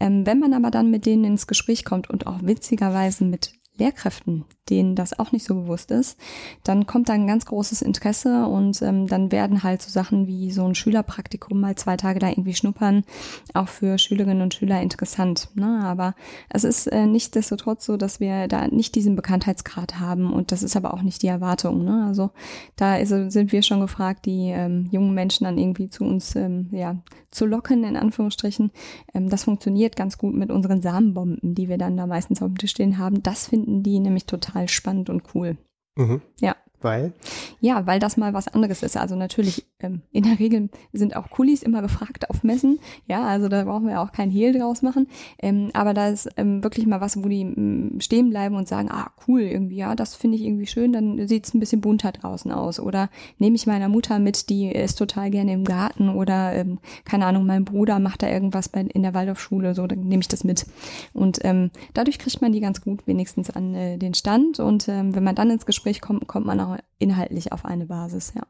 Ähm, 0.00 0.26
wenn 0.26 0.38
man 0.38 0.54
aber 0.54 0.70
dann 0.70 0.90
mit 0.90 1.04
denen 1.04 1.24
ins 1.24 1.46
Gespräch 1.46 1.84
kommt 1.84 2.08
und 2.08 2.26
auch 2.26 2.42
witziger 2.42 2.93
witzigerweise 2.94 3.24
mit 3.24 3.52
Lehrkräften, 3.76 4.44
denen 4.70 4.94
das 4.94 5.18
auch 5.18 5.32
nicht 5.32 5.44
so 5.44 5.54
bewusst 5.54 5.90
ist, 5.90 6.18
dann 6.62 6.86
kommt 6.86 7.08
da 7.08 7.14
ein 7.14 7.26
ganz 7.26 7.44
großes 7.46 7.82
Interesse 7.82 8.46
und 8.46 8.80
ähm, 8.82 9.08
dann 9.08 9.32
werden 9.32 9.62
halt 9.62 9.82
so 9.82 9.90
Sachen 9.90 10.26
wie 10.26 10.52
so 10.52 10.64
ein 10.64 10.74
Schülerpraktikum 10.74 11.60
mal 11.60 11.74
zwei 11.74 11.96
Tage 11.96 12.20
da 12.20 12.28
irgendwie 12.28 12.54
schnuppern, 12.54 13.04
auch 13.52 13.68
für 13.68 13.98
Schülerinnen 13.98 14.42
und 14.42 14.54
Schüler 14.54 14.80
interessant. 14.80 15.48
Ne? 15.54 15.80
Aber 15.82 16.14
es 16.50 16.62
ist 16.62 16.86
äh, 16.86 17.06
nichtsdestotrotz 17.06 17.84
so, 17.84 17.96
dass 17.96 18.20
wir 18.20 18.46
da 18.46 18.68
nicht 18.68 18.94
diesen 18.94 19.16
Bekanntheitsgrad 19.16 19.98
haben 19.98 20.32
und 20.32 20.52
das 20.52 20.62
ist 20.62 20.76
aber 20.76 20.94
auch 20.94 21.02
nicht 21.02 21.22
die 21.22 21.28
Erwartung. 21.28 21.84
Ne? 21.84 22.04
Also 22.06 22.30
da 22.76 22.96
ist, 22.96 23.10
sind 23.10 23.50
wir 23.50 23.62
schon 23.62 23.80
gefragt, 23.80 24.26
die 24.26 24.50
ähm, 24.50 24.88
jungen 24.92 25.14
Menschen 25.14 25.44
dann 25.44 25.58
irgendwie 25.58 25.90
zu 25.90 26.04
uns 26.04 26.36
ähm, 26.36 26.68
ja, 26.70 26.96
zu 27.34 27.46
locken, 27.46 27.84
in 27.84 27.96
Anführungsstrichen. 27.96 28.70
Ähm, 29.12 29.28
das 29.28 29.44
funktioniert 29.44 29.96
ganz 29.96 30.16
gut 30.16 30.34
mit 30.34 30.50
unseren 30.50 30.80
Samenbomben, 30.80 31.54
die 31.54 31.68
wir 31.68 31.78
dann 31.78 31.96
da 31.96 32.06
meistens 32.06 32.40
auf 32.40 32.48
dem 32.48 32.58
Tisch 32.58 32.70
stehen 32.70 32.98
haben. 32.98 33.22
Das 33.22 33.48
finden 33.48 33.63
die 33.66 33.98
nämlich 34.00 34.26
total 34.26 34.68
spannend 34.68 35.10
und 35.10 35.22
cool. 35.34 35.56
Mhm. 35.96 36.22
Ja. 36.40 36.56
Weil? 36.80 37.14
Ja, 37.60 37.86
weil 37.86 37.98
das 37.98 38.16
mal 38.16 38.34
was 38.34 38.48
anderes 38.48 38.82
ist. 38.82 38.96
Also 38.96 39.16
natürlich, 39.16 39.64
ähm, 39.84 40.02
in 40.12 40.24
der 40.24 40.38
Regel 40.38 40.70
sind 40.92 41.16
auch 41.16 41.30
Kulis 41.30 41.62
immer 41.62 41.82
gefragt 41.82 42.30
auf 42.30 42.42
Messen. 42.42 42.78
Ja, 43.06 43.24
also 43.26 43.48
da 43.48 43.64
brauchen 43.64 43.86
wir 43.86 44.00
auch 44.00 44.12
kein 44.12 44.30
Hehl 44.30 44.52
draus 44.52 44.82
machen. 44.82 45.06
Ähm, 45.38 45.70
aber 45.74 45.94
da 45.94 46.08
ist 46.08 46.28
ähm, 46.36 46.62
wirklich 46.62 46.86
mal 46.86 47.00
was, 47.00 47.22
wo 47.22 47.28
die 47.28 47.42
ähm, 47.42 47.98
stehen 48.00 48.30
bleiben 48.30 48.56
und 48.56 48.68
sagen, 48.68 48.90
ah, 48.90 49.10
cool, 49.28 49.42
irgendwie, 49.42 49.76
ja, 49.76 49.94
das 49.94 50.14
finde 50.14 50.36
ich 50.36 50.44
irgendwie 50.44 50.66
schön, 50.66 50.92
dann 50.92 51.26
sieht 51.28 51.46
es 51.46 51.54
ein 51.54 51.60
bisschen 51.60 51.80
bunter 51.80 52.12
draußen 52.12 52.50
aus. 52.50 52.80
Oder 52.80 53.10
nehme 53.38 53.56
ich 53.56 53.66
meiner 53.66 53.88
Mutter 53.88 54.18
mit, 54.18 54.48
die 54.48 54.70
ist 54.70 54.96
total 54.96 55.30
gerne 55.30 55.52
im 55.52 55.64
Garten 55.64 56.08
oder, 56.08 56.54
ähm, 56.54 56.78
keine 57.04 57.26
Ahnung, 57.26 57.46
mein 57.46 57.64
Bruder 57.64 57.98
macht 57.98 58.22
da 58.22 58.28
irgendwas 58.28 58.68
bei, 58.68 58.80
in 58.80 59.02
der 59.02 59.14
Waldorfschule, 59.14 59.74
so, 59.74 59.86
dann 59.86 60.00
nehme 60.08 60.20
ich 60.20 60.28
das 60.28 60.44
mit. 60.44 60.66
Und 61.12 61.38
ähm, 61.44 61.70
dadurch 61.92 62.18
kriegt 62.18 62.40
man 62.40 62.52
die 62.52 62.60
ganz 62.60 62.80
gut 62.80 63.06
wenigstens 63.06 63.50
an 63.50 63.74
äh, 63.74 63.98
den 63.98 64.14
Stand. 64.14 64.60
Und 64.60 64.88
ähm, 64.88 65.14
wenn 65.14 65.24
man 65.24 65.34
dann 65.34 65.50
ins 65.50 65.66
Gespräch 65.66 66.00
kommt, 66.00 66.26
kommt 66.26 66.46
man 66.46 66.60
auch 66.60 66.76
inhaltlich 66.98 67.52
auf 67.52 67.64
eine 67.64 67.86
Basis, 67.86 68.32
ja. 68.34 68.42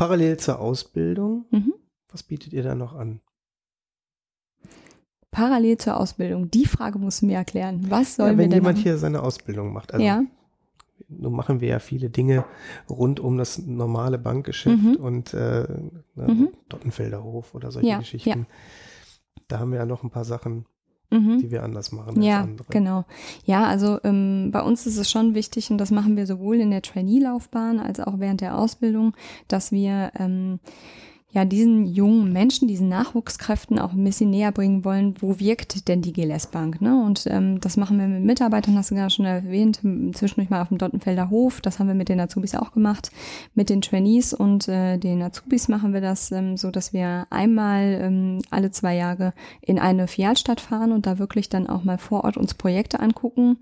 Parallel 0.00 0.38
zur 0.38 0.58
Ausbildung, 0.60 1.44
Mhm. 1.50 1.74
was 2.08 2.22
bietet 2.22 2.54
ihr 2.54 2.62
da 2.62 2.74
noch 2.74 2.94
an? 2.94 3.20
Parallel 5.30 5.76
zur 5.76 5.98
Ausbildung, 6.00 6.50
die 6.50 6.64
Frage 6.64 6.98
musst 6.98 7.20
du 7.20 7.26
mir 7.26 7.36
erklären. 7.36 7.84
Was 7.90 8.16
sollen 8.16 8.32
ja, 8.32 8.38
wenn 8.38 8.50
jemand 8.50 8.78
machen? 8.78 8.82
hier 8.82 8.96
seine 8.96 9.22
Ausbildung 9.22 9.74
macht. 9.74 9.92
Also 9.92 10.02
ja, 10.06 10.22
nun 11.08 11.34
machen 11.34 11.60
wir 11.60 11.68
ja 11.68 11.78
viele 11.80 12.08
Dinge 12.08 12.46
rund 12.88 13.20
um 13.20 13.36
das 13.36 13.58
normale 13.58 14.16
Bankgeschäft 14.16 14.82
Mhm. 14.82 14.96
und 14.96 15.34
äh, 15.34 15.66
ne, 16.14 16.28
Mhm. 16.28 16.48
Dottenfelder 16.70 17.22
Hof 17.22 17.54
oder 17.54 17.70
solche 17.70 17.88
Ja, 17.90 17.98
Geschichten. 17.98 18.46
Da 19.48 19.58
haben 19.58 19.70
wir 19.72 19.80
ja 19.80 19.86
noch 19.86 20.02
ein 20.02 20.08
paar 20.10 20.24
Sachen, 20.24 20.64
mhm. 21.10 21.38
die 21.38 21.50
wir 21.50 21.62
anders 21.62 21.92
machen 21.92 22.16
als 22.16 22.26
Ja, 22.26 22.40
andere. 22.42 22.66
genau. 22.70 23.04
Ja, 23.44 23.64
also 23.64 23.98
ähm, 24.04 24.50
bei 24.52 24.62
uns 24.62 24.86
ist 24.86 24.96
es 24.96 25.10
schon 25.10 25.34
wichtig 25.34 25.70
und 25.70 25.78
das 25.78 25.90
machen 25.90 26.16
wir 26.16 26.26
sowohl 26.26 26.56
in 26.60 26.70
der 26.70 26.82
Trainee-Laufbahn 26.82 27.78
als 27.78 28.00
auch 28.00 28.18
während 28.18 28.40
der 28.40 28.56
Ausbildung, 28.56 29.14
dass 29.48 29.72
wir 29.72 30.12
ähm, 30.18 30.60
ja 31.32 31.44
diesen 31.44 31.86
jungen 31.86 32.32
Menschen, 32.32 32.66
diesen 32.66 32.88
Nachwuchskräften 32.88 33.78
auch 33.78 33.92
ein 33.92 34.02
bisschen 34.02 34.30
näher 34.30 34.50
bringen 34.50 34.84
wollen, 34.84 35.14
wo 35.20 35.38
wirkt 35.38 35.86
denn 35.88 36.02
die 36.02 36.12
GLS 36.12 36.48
Bank. 36.48 36.80
Ne? 36.80 37.02
Und 37.04 37.24
ähm, 37.28 37.60
das 37.60 37.76
machen 37.76 37.98
wir 38.00 38.08
mit 38.08 38.24
Mitarbeitern, 38.24 38.76
hast 38.76 38.90
du 38.90 38.96
gerade 38.96 39.10
schon 39.10 39.24
erwähnt, 39.26 39.80
m- 39.84 40.12
zwischendurch 40.12 40.50
mal 40.50 40.60
auf 40.60 40.68
dem 40.68 40.78
Dottenfelder 40.78 41.30
Hof, 41.30 41.60
das 41.60 41.78
haben 41.78 41.86
wir 41.86 41.94
mit 41.94 42.08
den 42.08 42.18
Azubis 42.18 42.54
auch 42.56 42.72
gemacht. 42.72 43.12
Mit 43.54 43.70
den 43.70 43.80
Trainees 43.80 44.34
und 44.34 44.66
äh, 44.66 44.98
den 44.98 45.22
Azubis 45.22 45.68
machen 45.68 45.92
wir 45.92 46.00
das 46.00 46.32
ähm, 46.32 46.56
so, 46.56 46.70
dass 46.72 46.92
wir 46.92 47.26
einmal 47.30 47.98
ähm, 48.02 48.38
alle 48.50 48.72
zwei 48.72 48.96
Jahre 48.96 49.32
in 49.60 49.78
eine 49.78 50.08
Filialstadt 50.08 50.60
fahren 50.60 50.90
und 50.92 51.06
da 51.06 51.18
wirklich 51.20 51.48
dann 51.48 51.68
auch 51.68 51.84
mal 51.84 51.98
vor 51.98 52.24
Ort 52.24 52.36
uns 52.36 52.54
Projekte 52.54 52.98
angucken. 52.98 53.58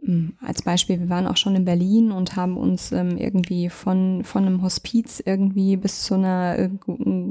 Mm, 0.00 0.30
Als 0.40 0.62
Beispiel, 0.62 1.00
wir 1.00 1.08
waren 1.08 1.26
auch 1.26 1.36
schon 1.36 1.56
in 1.56 1.64
Berlin 1.64 2.12
und 2.12 2.36
haben 2.36 2.56
uns 2.56 2.92
ähm, 2.92 3.16
irgendwie 3.16 3.70
von, 3.70 4.24
von 4.24 4.44
einem 4.44 4.62
Hospiz 4.62 5.22
irgendwie 5.24 5.76
bis 5.76 6.04
zu 6.04 6.14
einer, 6.14 6.58
äh, 6.58 6.70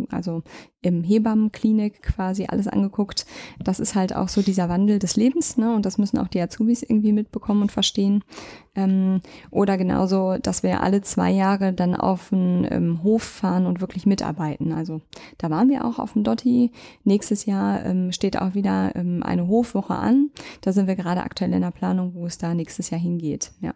also 0.10 0.43
im 0.85 1.03
Hebammenklinik 1.03 2.01
quasi 2.03 2.45
alles 2.47 2.67
angeguckt. 2.67 3.25
Das 3.63 3.79
ist 3.79 3.95
halt 3.95 4.15
auch 4.15 4.29
so 4.29 4.41
dieser 4.41 4.69
Wandel 4.69 5.00
des 5.00 5.15
Lebens, 5.15 5.57
ne? 5.57 5.75
Und 5.75 5.85
das 5.85 5.98
müssen 5.98 6.19
auch 6.19 6.27
die 6.27 6.39
Azubis 6.39 6.83
irgendwie 6.83 7.11
mitbekommen 7.11 7.63
und 7.63 7.71
verstehen. 7.71 8.24
Ähm, 8.75 9.21
oder 9.50 9.77
genauso, 9.77 10.37
dass 10.37 10.61
wir 10.61 10.81
alle 10.83 11.01
zwei 11.01 11.31
Jahre 11.31 11.74
dann 11.74 11.95
auf 11.95 12.31
einen 12.31 12.67
ähm, 12.69 13.03
Hof 13.03 13.24
fahren 13.24 13.65
und 13.65 13.81
wirklich 13.81 14.05
mitarbeiten. 14.05 14.74
Also 14.74 15.01
da 15.37 15.50
waren 15.50 15.69
wir 15.69 15.85
auch 15.85 15.98
auf 15.98 16.13
dem 16.13 16.24
Dotti. 16.24 16.71
Nächstes 17.03 17.45
Jahr 17.45 17.83
ähm, 17.83 18.11
steht 18.11 18.39
auch 18.39 18.53
wieder 18.53 18.95
ähm, 18.95 19.24
eine 19.24 19.48
Hofwoche 19.48 19.95
an. 19.95 20.29
Da 20.61 20.71
sind 20.71 20.87
wir 20.87 20.95
gerade 20.95 21.24
aktuell 21.24 21.53
in 21.53 21.61
der 21.61 21.71
Planung, 21.71 22.13
wo 22.13 22.27
es 22.27 22.37
da 22.37 22.53
nächstes 22.53 22.91
Jahr 22.91 23.01
hingeht. 23.01 23.51
Ja. 23.61 23.74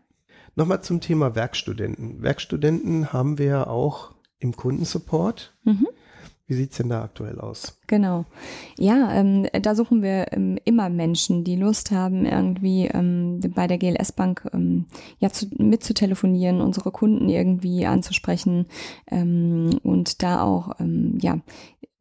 Nochmal 0.55 0.81
zum 0.81 1.01
Thema 1.01 1.35
Werkstudenten. 1.35 2.21
Werkstudenten 2.21 3.13
haben 3.13 3.37
wir 3.37 3.45
ja 3.45 3.67
auch 3.67 4.13
im 4.39 4.55
Kundensupport. 4.55 5.55
Mhm. 5.63 5.87
Wie 6.49 6.55
sieht's 6.55 6.77
denn 6.77 6.89
da 6.89 7.03
aktuell 7.03 7.39
aus? 7.39 7.77
Genau. 7.85 8.25
Ja, 8.79 9.13
ähm, 9.13 9.45
da 9.61 9.75
suchen 9.75 10.01
wir 10.01 10.33
ähm, 10.33 10.57
immer 10.65 10.89
Menschen, 10.89 11.43
die 11.43 11.55
Lust 11.55 11.91
haben, 11.91 12.25
irgendwie 12.25 12.87
ähm, 12.87 13.39
bei 13.53 13.67
der 13.67 13.77
GLS 13.77 14.13
Bank 14.13 14.49
ähm, 14.51 14.85
ja 15.19 15.29
zu, 15.29 15.45
mitzutelefonieren, 15.59 16.61
unsere 16.61 16.89
Kunden 16.89 17.29
irgendwie 17.29 17.85
anzusprechen 17.85 18.65
ähm, 19.11 19.79
und 19.83 20.23
da 20.23 20.41
auch 20.41 20.79
ähm, 20.79 21.19
ja 21.21 21.37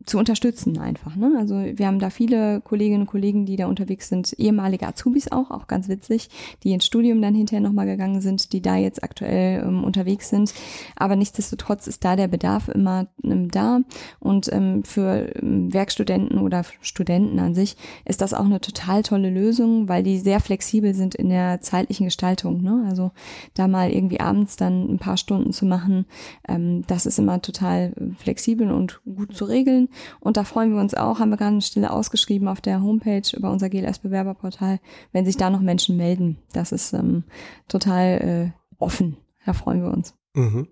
zu 0.07 0.19
unterstützen 0.19 0.79
einfach. 0.79 1.17
Ne? 1.17 1.35
Also 1.39 1.55
wir 1.55 1.87
haben 1.87 1.99
da 1.99 2.11
viele 2.11 2.61
Kolleginnen 2.61 3.03
und 3.03 3.07
Kollegen, 3.09 3.47
die 3.47 3.57
da 3.57 3.67
unterwegs 3.67 4.09
sind, 4.09 4.33
ehemalige 4.39 4.87
Azubis 4.87 5.31
auch, 5.33 5.51
auch 5.51 5.67
ganz 5.67 5.89
witzig, 5.89 6.31
die 6.63 6.73
ins 6.73 6.87
Studium 6.87 7.21
dann 7.21 7.35
hinterher 7.35 7.61
nochmal 7.61 7.87
gegangen 7.87 8.21
sind, 8.21 8.53
die 8.53 8.63
da 8.63 8.77
jetzt 8.77 9.03
aktuell 9.03 9.65
ähm, 9.65 9.83
unterwegs 9.83 10.31
sind. 10.31 10.55
Aber 10.97 11.17
nichtsdestotrotz 11.17 11.89
ist 11.89 12.05
da 12.05 12.15
der 12.15 12.29
Bedarf 12.29 12.69
immer 12.69 13.09
ähm, 13.25 13.51
da. 13.51 13.81
Und 14.21 14.51
ähm, 14.53 14.85
für 14.85 15.35
ähm, 15.43 15.73
Werkstudenten 15.75 16.39
oder 16.39 16.65
Studenten 16.81 17.39
an 17.41 17.55
sich 17.55 17.77
ist 18.05 18.21
das 18.21 18.35
auch 18.35 18.45
eine 18.45 18.61
total 18.61 19.03
tolle 19.03 19.31
Lösung, 19.31 19.89
weil 19.89 20.05
die 20.05 20.19
sehr 20.19 20.39
flexibel 20.39 20.95
sind 20.95 21.17
in 21.17 21.29
der 21.29 21.61
zeitlichen 21.61 22.07
Gestaltung. 22.07 22.63
Ne? 22.63 22.85
Also 22.89 23.11
da 23.55 23.67
mal 23.67 23.91
irgendwie 23.91 24.21
abends 24.21 24.57
dann 24.57 24.89
ein 24.89 24.99
paar 24.99 25.17
Stunden 25.17 25.53
zu 25.53 25.67
machen, 25.67 26.07
ähm, 26.47 26.85
das 26.87 27.05
ist 27.05 27.19
immer 27.19 27.43
total 27.43 27.93
flexibel 28.19 28.71
und 28.71 29.01
gut 29.05 29.35
zu 29.35 29.45
regeln. 29.45 29.88
Und 30.21 30.37
da 30.37 30.45
freuen 30.45 30.73
wir 30.75 30.81
uns 30.81 30.95
auch, 30.95 31.19
haben 31.21 31.31
wir 31.31 31.37
gerade 31.37 31.53
eine 31.53 31.63
Stelle 31.63 31.91
ausgeschrieben 31.93 32.49
auf 32.49 32.61
der 32.61 32.83
Homepage 32.83 33.23
über 33.37 33.51
unser 33.51 33.69
GLS-Bewerberportal, 33.69 34.81
wenn 35.13 35.25
sich 35.25 35.37
da 35.37 35.51
noch 35.51 35.61
Menschen 35.61 35.97
melden. 35.97 36.39
Das 36.53 36.73
ist 36.73 36.93
ähm, 36.93 37.25
total 37.69 38.53
äh, 38.53 38.75
offen. 38.79 39.17
Da 39.47 39.53
freuen 39.53 39.83
wir 39.83 39.91
uns. 39.93 40.15
Mhm. 40.35 40.69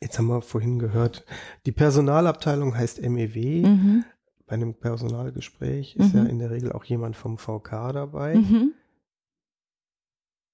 Jetzt 0.00 0.18
haben 0.18 0.28
wir 0.28 0.42
vorhin 0.42 0.78
gehört, 0.78 1.24
die 1.66 1.72
Personalabteilung 1.72 2.76
heißt 2.76 3.02
MEW. 3.02 3.66
Mhm. 3.66 4.04
Bei 4.46 4.54
einem 4.54 4.74
Personalgespräch 4.74 5.96
ist 5.96 6.14
Mhm. 6.14 6.18
ja 6.20 6.24
in 6.26 6.38
der 6.38 6.50
Regel 6.50 6.72
auch 6.72 6.84
jemand 6.84 7.16
vom 7.16 7.36
VK 7.36 7.92
dabei. 7.92 8.36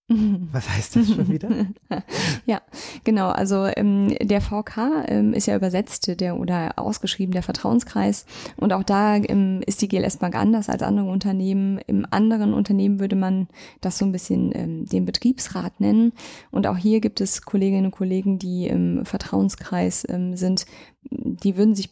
Was 0.52 0.68
heißt 0.68 0.96
das 0.96 1.08
schon 1.08 1.28
wieder? 1.28 1.48
ja, 2.46 2.60
genau. 3.04 3.30
Also 3.30 3.66
ähm, 3.74 4.14
der 4.20 4.42
VK 4.42 5.06
ähm, 5.06 5.32
ist 5.32 5.46
ja 5.46 5.56
übersetzt 5.56 6.20
der 6.20 6.38
oder 6.38 6.78
ausgeschrieben 6.78 7.32
der 7.32 7.42
Vertrauenskreis 7.42 8.26
und 8.56 8.74
auch 8.74 8.82
da 8.82 9.16
ähm, 9.16 9.62
ist 9.66 9.80
die 9.80 9.88
GLS 9.88 10.18
Bank 10.18 10.36
anders 10.36 10.68
als 10.68 10.82
andere 10.82 11.08
Unternehmen. 11.08 11.78
Im 11.86 12.06
anderen 12.10 12.52
Unternehmen 12.52 13.00
würde 13.00 13.16
man 13.16 13.48
das 13.80 13.96
so 13.96 14.04
ein 14.04 14.12
bisschen 14.12 14.52
ähm, 14.54 14.84
den 14.84 15.06
Betriebsrat 15.06 15.80
nennen 15.80 16.12
und 16.50 16.66
auch 16.66 16.76
hier 16.76 17.00
gibt 17.00 17.22
es 17.22 17.42
Kolleginnen 17.42 17.86
und 17.86 17.92
Kollegen, 17.92 18.38
die 18.38 18.66
im 18.66 19.06
Vertrauenskreis 19.06 20.04
ähm, 20.10 20.36
sind. 20.36 20.66
Die 21.10 21.56
würden 21.56 21.74
sich 21.74 21.90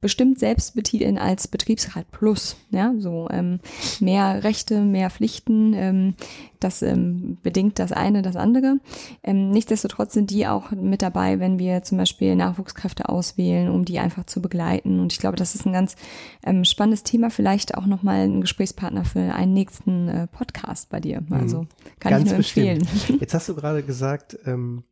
bestimmt 0.00 0.38
selbst 0.38 0.74
betiteln 0.74 1.18
als 1.18 1.48
Betriebsrat 1.48 2.10
Plus. 2.10 2.56
Ja, 2.70 2.94
so 2.98 3.28
ähm, 3.30 3.60
mehr 4.00 4.44
Rechte, 4.44 4.80
mehr 4.80 5.10
Pflichten. 5.10 5.74
Ähm, 5.74 6.14
das 6.60 6.80
ähm, 6.82 7.36
bedingt 7.42 7.78
das 7.78 7.92
eine, 7.92 8.22
das 8.22 8.36
andere. 8.36 8.78
Ähm, 9.22 9.50
nichtsdestotrotz 9.50 10.14
sind 10.14 10.30
die 10.30 10.46
auch 10.46 10.70
mit 10.70 11.02
dabei, 11.02 11.38
wenn 11.38 11.58
wir 11.58 11.82
zum 11.82 11.98
Beispiel 11.98 12.36
Nachwuchskräfte 12.36 13.08
auswählen, 13.08 13.68
um 13.68 13.84
die 13.84 13.98
einfach 13.98 14.24
zu 14.24 14.40
begleiten. 14.40 14.98
Und 15.00 15.12
ich 15.12 15.18
glaube, 15.18 15.36
das 15.36 15.54
ist 15.54 15.66
ein 15.66 15.72
ganz 15.72 15.96
ähm, 16.44 16.64
spannendes 16.64 17.02
Thema. 17.02 17.30
Vielleicht 17.30 17.76
auch 17.76 17.86
nochmal 17.86 18.24
ein 18.24 18.40
Gesprächspartner 18.40 19.04
für 19.04 19.34
einen 19.34 19.52
nächsten 19.52 20.08
äh, 20.08 20.26
Podcast 20.26 20.88
bei 20.88 21.00
dir. 21.00 21.22
Also 21.30 21.66
kann 22.00 22.10
Ganz 22.10 22.24
ich 22.24 22.30
nur 22.30 22.38
bestimmt. 22.38 22.66
empfehlen. 22.66 23.18
Jetzt 23.20 23.34
hast 23.34 23.48
du 23.48 23.54
gerade 23.54 23.82
gesagt, 23.82 24.38
ähm, 24.46 24.84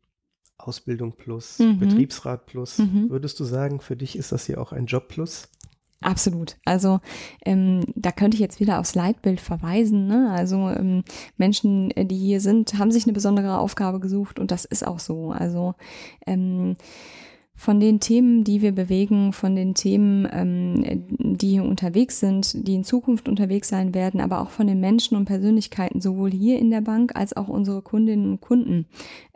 Ausbildung 0.67 1.13
plus, 1.13 1.59
Mhm. 1.59 1.79
Betriebsrat 1.79 2.45
plus. 2.45 2.79
Mhm. 2.79 3.09
Würdest 3.09 3.39
du 3.39 3.43
sagen, 3.43 3.79
für 3.79 3.95
dich 3.95 4.17
ist 4.17 4.31
das 4.31 4.45
hier 4.45 4.59
auch 4.61 4.71
ein 4.71 4.85
Job 4.85 5.07
plus? 5.07 5.49
Absolut. 6.01 6.57
Also 6.65 6.99
ähm, 7.45 7.81
da 7.95 8.11
könnte 8.11 8.35
ich 8.35 8.41
jetzt 8.41 8.59
wieder 8.59 8.79
aufs 8.79 8.93
Leitbild 8.93 9.39
verweisen. 9.39 10.05
Ne? 10.07 10.31
Also 10.31 10.69
ähm, 10.69 11.03
Menschen, 11.37 11.91
äh, 11.91 12.05
die 12.05 12.17
hier 12.17 12.41
sind, 12.41 12.77
haben 12.77 12.91
sich 12.91 13.05
eine 13.05 13.13
besondere 13.13 13.57
Aufgabe 13.57 14.01
gesucht 14.01 14.37
und 14.37 14.51
das 14.51 14.65
ist 14.65 14.85
auch 14.85 14.99
so. 14.99 15.31
Also 15.31 15.75
ähm, 16.27 16.75
von 17.55 17.79
den 17.79 17.99
Themen, 17.99 18.43
die 18.43 18.61
wir 18.61 18.71
bewegen, 18.71 19.31
von 19.31 19.55
den 19.55 19.75
Themen, 19.75 20.27
ähm, 20.31 21.37
die 21.37 21.51
hier 21.51 21.63
unterwegs 21.63 22.19
sind, 22.19 22.67
die 22.67 22.75
in 22.75 22.83
Zukunft 22.83 23.29
unterwegs 23.29 23.69
sein 23.69 23.93
werden, 23.93 24.21
aber 24.21 24.41
auch 24.41 24.49
von 24.49 24.67
den 24.67 24.79
Menschen 24.79 25.15
und 25.15 25.25
Persönlichkeiten, 25.25 26.01
sowohl 26.01 26.31
hier 26.31 26.59
in 26.59 26.71
der 26.71 26.81
Bank 26.81 27.15
als 27.15 27.35
auch 27.37 27.47
unsere 27.47 27.81
Kundinnen 27.81 28.31
und 28.31 28.41
Kunden, 28.41 28.87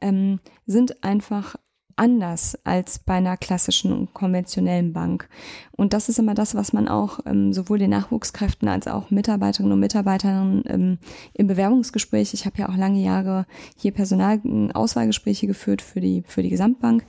ähm, 0.02 0.40
sind 0.66 1.04
einfach 1.04 1.56
anders 1.98 2.58
als 2.64 3.00
bei 3.00 3.16
einer 3.16 3.38
klassischen 3.38 3.92
und 3.92 4.14
konventionellen 4.14 4.94
Bank. 4.94 5.28
Und 5.72 5.94
das 5.94 6.10
ist 6.10 6.20
immer 6.20 6.36
das, 6.36 6.56
was 6.56 6.72
man 6.72 6.88
auch 6.88 7.20
ähm, 7.26 7.54
sowohl 7.54 7.80
den 7.80 7.90
Nachwuchskräften 7.90 8.68
als 8.68 8.88
auch 8.88 9.10
Mitarbeiterinnen 9.10 9.74
und 9.74 9.80
Mitarbeitern 9.80 10.64
ähm, 10.68 10.98
im 11.34 11.48
Bewerbungsgespräch, 11.48 12.34
ich 12.34 12.46
habe 12.46 12.60
ja 12.60 12.70
auch 12.70 12.78
lange 12.78 13.02
Jahre 13.02 13.46
hier 13.76 13.92
Personalauswahlgespräche 13.92 15.48
geführt 15.48 15.82
für 15.82 16.00
die, 16.00 16.24
für 16.28 16.44
die 16.44 16.50
Gesamtbank, 16.50 17.04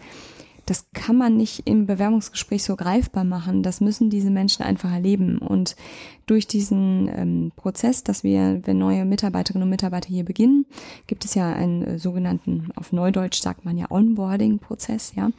das 0.68 0.90
kann 0.92 1.16
man 1.16 1.36
nicht 1.36 1.62
im 1.66 1.86
Bewerbungsgespräch 1.86 2.62
so 2.62 2.76
greifbar 2.76 3.24
machen. 3.24 3.62
Das 3.62 3.80
müssen 3.80 4.10
diese 4.10 4.30
Menschen 4.30 4.62
einfach 4.62 4.92
erleben. 4.92 5.38
Und 5.38 5.76
durch 6.26 6.46
diesen 6.46 7.08
ähm, 7.16 7.52
Prozess, 7.56 8.04
dass 8.04 8.22
wir, 8.22 8.60
wenn 8.64 8.76
neue 8.76 9.06
Mitarbeiterinnen 9.06 9.62
und 9.62 9.70
Mitarbeiter 9.70 10.08
hier 10.08 10.26
beginnen, 10.26 10.66
gibt 11.06 11.24
es 11.24 11.34
ja 11.34 11.50
einen 11.50 11.82
äh, 11.82 11.98
sogenannten, 11.98 12.68
auf 12.76 12.92
Neudeutsch 12.92 13.40
sagt 13.40 13.64
man 13.64 13.78
ja 13.78 13.90
Onboarding-Prozess, 13.90 15.14
ja, 15.16 15.30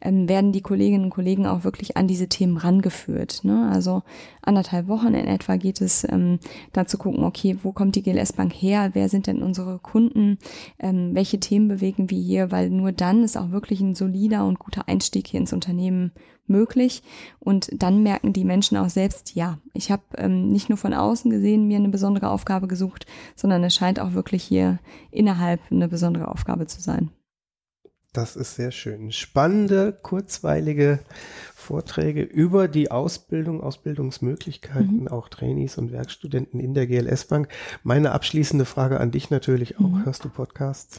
ähm, 0.00 0.28
werden 0.28 0.50
die 0.50 0.60
Kolleginnen 0.60 1.04
und 1.04 1.10
Kollegen 1.10 1.46
auch 1.46 1.62
wirklich 1.62 1.96
an 1.96 2.08
diese 2.08 2.28
Themen 2.28 2.56
rangeführt. 2.56 3.44
Ne? 3.44 3.70
Also 3.72 4.02
anderthalb 4.42 4.88
Wochen 4.88 5.14
in 5.14 5.26
etwa 5.26 5.56
geht 5.56 5.80
es 5.80 6.04
ähm, 6.10 6.40
da 6.72 6.86
zu 6.86 6.98
gucken, 6.98 7.22
okay, 7.22 7.56
wo 7.62 7.70
kommt 7.70 7.94
die 7.94 8.02
GLS 8.02 8.32
Bank 8.32 8.52
her? 8.52 8.90
Wer 8.94 9.08
sind 9.08 9.28
denn 9.28 9.42
unsere 9.42 9.78
Kunden? 9.78 10.38
Ähm, 10.80 11.14
welche 11.14 11.38
Themen 11.38 11.68
bewegen 11.68 12.10
wir 12.10 12.18
hier? 12.18 12.50
Weil 12.50 12.68
nur 12.68 12.90
dann 12.90 13.22
ist 13.22 13.36
auch 13.36 13.52
wirklich 13.52 13.80
ein 13.80 13.94
solider 13.94 14.44
und 14.44 14.58
guter 14.58 14.71
Einstieg 14.80 15.26
hier 15.26 15.40
ins 15.40 15.52
Unternehmen 15.52 16.12
möglich. 16.46 17.02
Und 17.38 17.70
dann 17.72 18.02
merken 18.02 18.32
die 18.32 18.44
Menschen 18.44 18.76
auch 18.76 18.88
selbst, 18.88 19.34
ja, 19.34 19.58
ich 19.74 19.90
habe 19.90 20.02
ähm, 20.16 20.50
nicht 20.50 20.68
nur 20.68 20.78
von 20.78 20.94
außen 20.94 21.30
gesehen 21.30 21.68
mir 21.68 21.78
eine 21.78 21.88
besondere 21.88 22.30
Aufgabe 22.30 22.68
gesucht, 22.68 23.06
sondern 23.36 23.62
es 23.64 23.74
scheint 23.74 24.00
auch 24.00 24.12
wirklich 24.12 24.42
hier 24.42 24.78
innerhalb 25.10 25.60
eine 25.70 25.88
besondere 25.88 26.28
Aufgabe 26.28 26.66
zu 26.66 26.80
sein. 26.80 27.10
Das 28.12 28.36
ist 28.36 28.56
sehr 28.56 28.72
schön. 28.72 29.10
Spannende, 29.10 29.98
kurzweilige 30.02 30.98
Vorträge 31.54 32.22
über 32.22 32.68
die 32.68 32.90
Ausbildung, 32.90 33.62
Ausbildungsmöglichkeiten, 33.62 35.02
mhm. 35.02 35.08
auch 35.08 35.30
Trainees 35.30 35.78
und 35.78 35.92
Werkstudenten 35.92 36.60
in 36.60 36.74
der 36.74 36.86
GLS 36.86 37.24
Bank. 37.24 37.48
Meine 37.82 38.12
abschließende 38.12 38.66
Frage 38.66 39.00
an 39.00 39.12
dich 39.12 39.30
natürlich 39.30 39.78
auch. 39.78 39.88
Mhm. 39.88 40.04
Hörst 40.04 40.24
du 40.24 40.28
Podcasts? 40.28 40.98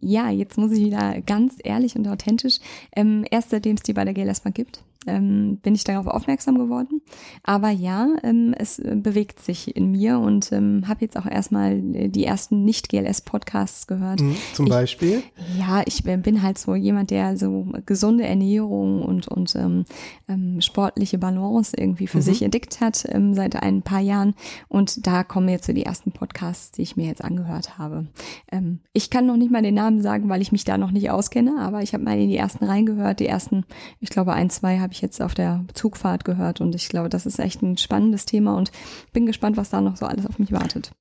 Ja, 0.00 0.30
jetzt 0.30 0.58
muss 0.58 0.72
ich 0.72 0.84
wieder 0.84 1.20
ganz 1.22 1.56
ehrlich 1.62 1.96
und 1.96 2.06
authentisch. 2.08 2.58
Ähm, 2.94 3.24
erst 3.30 3.50
seitdem 3.50 3.76
es 3.76 3.82
die 3.82 3.92
bei 3.92 4.04
der 4.04 4.14
GLS 4.14 4.40
Bank 4.40 4.54
gibt, 4.54 4.82
ähm, 5.06 5.58
bin 5.62 5.74
ich 5.74 5.84
darauf 5.84 6.06
aufmerksam 6.06 6.58
geworden. 6.58 7.02
Aber 7.42 7.70
ja, 7.70 8.08
ähm, 8.22 8.54
es 8.56 8.78
äh, 8.78 8.96
bewegt 8.96 9.40
sich 9.40 9.76
in 9.76 9.90
mir 9.90 10.18
und 10.18 10.52
ähm, 10.52 10.84
habe 10.88 11.02
jetzt 11.02 11.16
auch 11.16 11.26
erstmal 11.26 11.72
äh, 11.94 12.08
die 12.08 12.24
ersten 12.24 12.64
Nicht-GLS-Podcasts 12.64 13.86
gehört. 13.86 14.20
Mhm, 14.20 14.36
zum 14.54 14.66
Beispiel? 14.66 15.22
Ich, 15.36 15.58
ja, 15.58 15.82
ich 15.86 16.02
bin 16.04 16.42
halt 16.42 16.58
so 16.58 16.74
jemand, 16.74 17.10
der 17.10 17.36
so 17.36 17.66
gesunde 17.86 18.24
Ernährung 18.24 19.02
und, 19.02 19.28
und 19.28 19.54
ähm, 19.56 19.84
ähm, 20.28 20.60
sportliche 20.60 21.18
Balance 21.18 21.76
irgendwie 21.76 22.06
für 22.06 22.18
mhm. 22.18 22.22
sich 22.22 22.42
entdeckt 22.42 22.80
hat 22.80 23.04
ähm, 23.08 23.34
seit 23.34 23.56
ein 23.56 23.82
paar 23.82 24.00
Jahren. 24.00 24.34
Und 24.68 25.06
da 25.06 25.24
kommen 25.24 25.48
jetzt 25.48 25.66
so 25.66 25.72
die 25.72 25.84
ersten 25.84 26.12
Podcasts, 26.12 26.72
die 26.72 26.82
ich 26.82 26.96
mir 26.96 27.06
jetzt 27.06 27.24
angehört 27.24 27.78
habe. 27.78 28.06
Ähm, 28.50 28.80
ich 28.92 29.10
kann 29.10 29.26
noch 29.26 29.36
nicht 29.36 29.50
mal 29.50 29.62
den 29.62 29.74
Namen 29.74 30.02
sagen, 30.02 30.28
weil 30.28 30.42
ich 30.42 30.52
mich 30.52 30.64
da 30.64 30.78
noch 30.78 30.90
nicht 30.90 31.10
auskenne, 31.10 31.56
aber 31.58 31.82
ich 31.82 31.92
habe 31.94 32.04
mal 32.04 32.18
in 32.18 32.28
die 32.28 32.36
ersten 32.36 32.64
reingehört. 32.64 33.20
Die 33.20 33.26
ersten, 33.26 33.64
ich 34.00 34.10
glaube, 34.10 34.32
ein, 34.32 34.50
zwei 34.50 34.78
habe 34.84 34.92
ich 34.92 35.00
jetzt 35.00 35.20
auf 35.20 35.34
der 35.34 35.64
Zugfahrt 35.74 36.24
gehört 36.24 36.60
und 36.60 36.74
ich 36.74 36.88
glaube, 36.88 37.08
das 37.08 37.26
ist 37.26 37.40
echt 37.40 37.62
ein 37.62 37.76
spannendes 37.76 38.26
Thema 38.26 38.56
und 38.56 38.70
bin 39.12 39.26
gespannt, 39.26 39.56
was 39.56 39.70
da 39.70 39.80
noch 39.80 39.96
so 39.96 40.06
alles 40.06 40.26
auf 40.26 40.38
mich 40.38 40.52
wartet. 40.52 40.92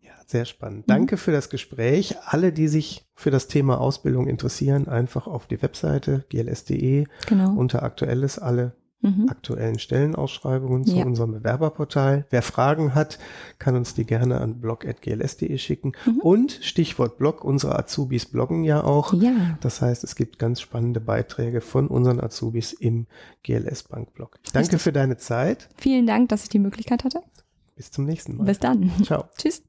Ja, 0.00 0.12
sehr 0.26 0.46
spannend. 0.46 0.84
Danke 0.86 1.18
für 1.18 1.32
das 1.32 1.50
Gespräch. 1.50 2.16
Alle, 2.24 2.52
die 2.52 2.68
sich 2.68 3.04
für 3.14 3.30
das 3.30 3.48
Thema 3.48 3.80
Ausbildung 3.80 4.26
interessieren, 4.26 4.88
einfach 4.88 5.26
auf 5.26 5.46
die 5.46 5.60
Webseite 5.60 6.24
gls.de 6.30 7.06
genau. 7.26 7.52
unter 7.52 7.82
Aktuelles 7.82 8.38
alle 8.38 8.72
mhm. 9.04 9.28
aktuellen 9.28 9.78
Stellenausschreibungen 9.78 10.84
zu 10.84 10.96
ja. 10.96 11.04
unserem 11.04 11.32
Bewerberportal. 11.32 12.26
Wer 12.30 12.42
Fragen 12.42 12.94
hat, 12.94 13.18
kann 13.58 13.76
uns 13.76 13.94
die 13.94 14.04
gerne 14.04 14.40
an 14.40 14.60
blog.gls.de 14.60 15.56
schicken. 15.58 15.92
Mhm. 16.06 16.20
Und 16.20 16.58
Stichwort 16.62 17.18
Blog, 17.18 17.44
unsere 17.44 17.78
Azubis 17.78 18.26
bloggen 18.26 18.64
ja 18.64 18.82
auch. 18.82 19.12
Ja. 19.14 19.58
Das 19.60 19.80
heißt, 19.80 20.04
es 20.04 20.16
gibt 20.16 20.38
ganz 20.38 20.60
spannende 20.60 21.00
Beiträge 21.00 21.60
von 21.60 21.88
unseren 21.88 22.20
Azubis 22.20 22.72
im 22.72 23.06
GLS 23.42 23.84
Bank 23.84 24.14
Blog. 24.14 24.38
Danke 24.52 24.60
Richtig. 24.60 24.82
für 24.82 24.92
deine 24.92 25.16
Zeit. 25.16 25.68
Vielen 25.76 26.06
Dank, 26.06 26.30
dass 26.30 26.42
ich 26.42 26.48
die 26.48 26.58
Möglichkeit 26.58 27.04
hatte. 27.04 27.20
Bis 27.76 27.90
zum 27.90 28.04
nächsten 28.04 28.36
Mal. 28.36 28.44
Bis 28.44 28.58
dann. 28.58 28.90
Ciao. 29.04 29.24
Tschüss. 29.36 29.62